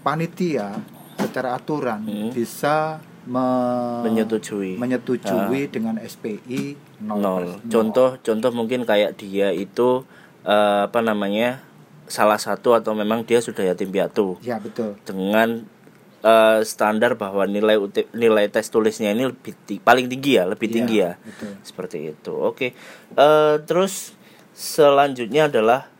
panitia 0.00 0.74
secara 1.16 1.54
aturan 1.54 2.02
Hmm. 2.02 2.30
bisa 2.30 2.98
me- 3.22 4.02
Menyetujui. 4.02 4.74
menyetujui 4.76 5.70
dengan 5.70 5.94
SPI 5.96 6.74
0. 6.98 7.22
Nol. 7.22 7.44
Contoh 7.64 8.18
contoh 8.18 8.50
mungkin 8.50 8.82
kayak 8.82 9.14
dia 9.16 9.50
itu 9.50 10.02
eh, 10.42 10.80
apa 10.82 10.98
namanya? 10.98 11.62
Salah 12.04 12.36
satu 12.36 12.72
atau 12.72 12.92
memang 12.92 13.22
dia 13.22 13.38
sudah 13.38 13.62
yatim 13.64 13.88
piatu 13.88 14.36
Ya 14.40 14.56
betul. 14.56 14.94
dengan 15.02 15.64
eh, 16.20 16.60
standar 16.62 17.14
bahwa 17.14 17.42
nilai 17.44 17.76
nilai 18.12 18.46
tes 18.46 18.68
tulisnya 18.68 19.10
ini 19.10 19.26
lebih 19.26 19.54
ti- 19.60 19.78
paling 19.78 20.06
tinggi 20.06 20.38
ya, 20.38 20.44
lebih 20.44 20.66
Iya, 20.66 20.74
tinggi 20.74 20.96
ya. 20.98 21.12
betul. 21.18 21.50
Seperti 21.60 21.98
itu. 22.08 22.30
Oke. 22.32 22.78
Eh, 23.12 23.54
terus 23.62 24.14
selanjutnya 24.52 25.48
adalah 25.48 25.90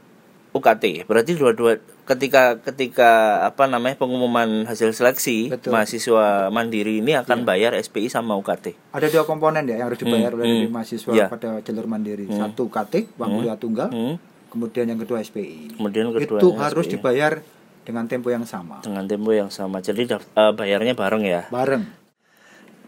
UKT. 0.52 1.02
Berarti 1.04 1.32
dua-dua 1.32 1.80
ketika 2.02 2.58
ketika 2.60 3.10
apa 3.42 3.64
namanya 3.64 3.96
pengumuman 3.96 4.62
hasil 4.62 4.92
seleksi 4.92 5.48
Betul. 5.48 5.70
mahasiswa 5.72 6.26
mandiri 6.48 6.98
ini 6.98 7.16
akan 7.16 7.42
bayar 7.42 7.72
SPI 7.74 8.06
sama 8.06 8.36
UKT. 8.36 8.76
Ada 8.90 9.08
dua 9.08 9.24
komponen 9.24 9.64
ya 9.64 9.74
yang 9.76 9.88
harus 9.88 9.98
dibayar 9.98 10.28
Hmm, 10.28 10.38
oleh 10.38 10.46
hmm. 10.62 10.70
mahasiswa 10.70 11.10
Iya. 11.10 11.26
pada 11.26 11.58
jalur 11.60 11.86
mandiri. 11.86 12.28
Satu 12.28 12.68
KT, 12.68 13.16
uang 13.16 13.30
kuliah 13.40 13.56
tunggal, 13.56 13.88
Hmm. 13.88 14.20
Kemudian 14.52 14.84
yang 14.84 15.00
kedua 15.00 15.24
SPI. 15.24 15.80
Kemudian 15.80 16.12
kedua 16.12 16.38
Itu 16.38 16.52
harus 16.60 16.84
dibayar 16.84 17.40
dengan 17.82 18.04
tempo 18.06 18.28
yang 18.28 18.44
sama. 18.44 18.84
dengan 18.84 19.08
tempo 19.08 19.32
yang 19.32 19.48
sama. 19.48 19.80
Jadi 19.80 20.04
eh, 20.12 20.52
bayarnya 20.52 20.92
bareng 20.92 21.24
ya. 21.24 21.48
Bareng. 21.48 21.88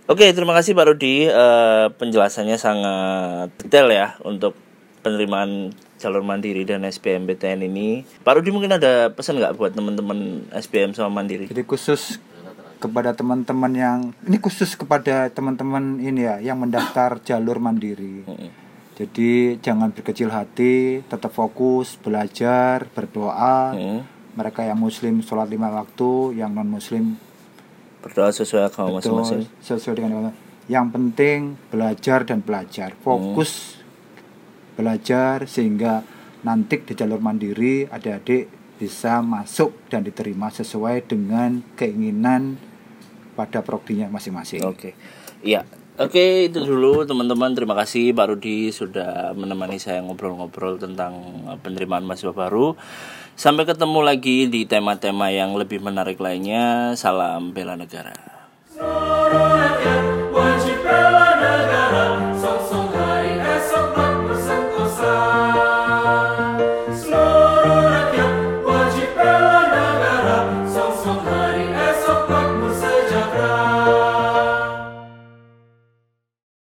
Oke, 0.05 0.29
terima 0.37 0.53
kasih 0.53 0.77
Pak 0.77 0.87
Rudi. 0.93 1.25
Eh, 1.25 1.87
penjelasannya 1.97 2.61
sangat 2.61 3.49
detail 3.65 3.89
ya 3.89 4.21
untuk 4.21 4.53
penerimaan 5.01 5.73
jalur 5.97 6.21
mandiri 6.21 6.69
dan 6.69 6.85
SBMPTN 6.85 7.65
ini. 7.65 8.05
Pak 8.21 8.37
Rudi 8.37 8.53
mungkin 8.53 8.77
ada 8.77 9.09
pesan 9.09 9.41
nggak 9.41 9.57
buat 9.57 9.73
teman-teman 9.73 10.45
SBM 10.53 10.93
sama 10.93 11.25
mandiri? 11.25 11.49
Jadi 11.49 11.65
khusus 11.65 12.21
kepada 12.77 13.17
teman-teman 13.17 13.73
yang 13.73 13.99
ini 14.29 14.37
khusus 14.37 14.77
kepada 14.77 15.33
teman-teman 15.33 15.97
ini 16.05 16.29
ya 16.29 16.37
yang 16.45 16.61
mendaftar 16.61 17.17
jalur 17.25 17.57
mandiri. 17.57 18.29
Jadi 18.95 19.59
jangan 19.59 19.91
berkecil 19.91 20.31
hati, 20.31 21.03
tetap 21.11 21.35
fokus, 21.35 21.99
belajar, 21.99 22.87
berdoa. 22.95 23.75
Mm. 23.75 24.01
Mereka 24.35 24.67
yang 24.67 24.79
muslim 24.79 25.23
sholat 25.23 25.51
lima 25.51 25.71
waktu, 25.71 26.39
yang 26.39 26.55
non 26.55 26.67
muslim 26.67 27.19
Berdoa 28.05 28.29
sesuai 28.29 28.69
agama 28.69 29.01
masing-masing. 29.01 29.49
sesuai 29.65 29.95
dengan 29.97 30.11
agama. 30.13 30.33
Yang 30.69 30.87
penting 30.93 31.39
belajar 31.73 32.19
dan 32.29 32.45
belajar, 32.45 32.93
fokus 33.01 33.81
belajar 34.77 35.47
sehingga 35.49 36.05
nanti 36.45 36.83
di 36.85 36.93
jalur 36.93 37.23
mandiri 37.23 37.89
adik-adik 37.89 38.51
bisa 38.77 39.23
masuk 39.23 39.87
dan 39.89 40.03
diterima 40.05 40.51
sesuai 40.51 41.07
dengan 41.07 41.63
keinginan 41.79 42.59
pada 43.39 43.63
prodinya 43.63 44.11
masing-masing. 44.11 44.61
Oke. 44.67 44.93
Iya. 45.41 45.65
Oke, 45.95 46.51
itu 46.51 46.59
dulu 46.59 47.07
teman-teman. 47.07 47.55
Terima 47.55 47.79
kasih 47.79 48.11
Pak 48.11 48.27
Rudi 48.35 48.75
sudah 48.75 49.31
menemani 49.31 49.79
saya 49.79 50.03
ngobrol-ngobrol 50.03 50.75
tentang 50.75 51.15
eh, 51.47 51.59
penerimaan 51.63 52.03
mahasiswa 52.03 52.35
baru. 52.35 52.75
Sampai 53.39 53.63
ketemu 53.63 54.03
lagi 54.03 54.51
di 54.51 54.67
tema-tema 54.67 55.31
yang 55.31 55.55
lebih 55.55 55.79
menarik 55.79 56.19
lainnya. 56.19 56.99
Salam 56.99 57.55
bela 57.55 57.79
negara. 57.79 58.34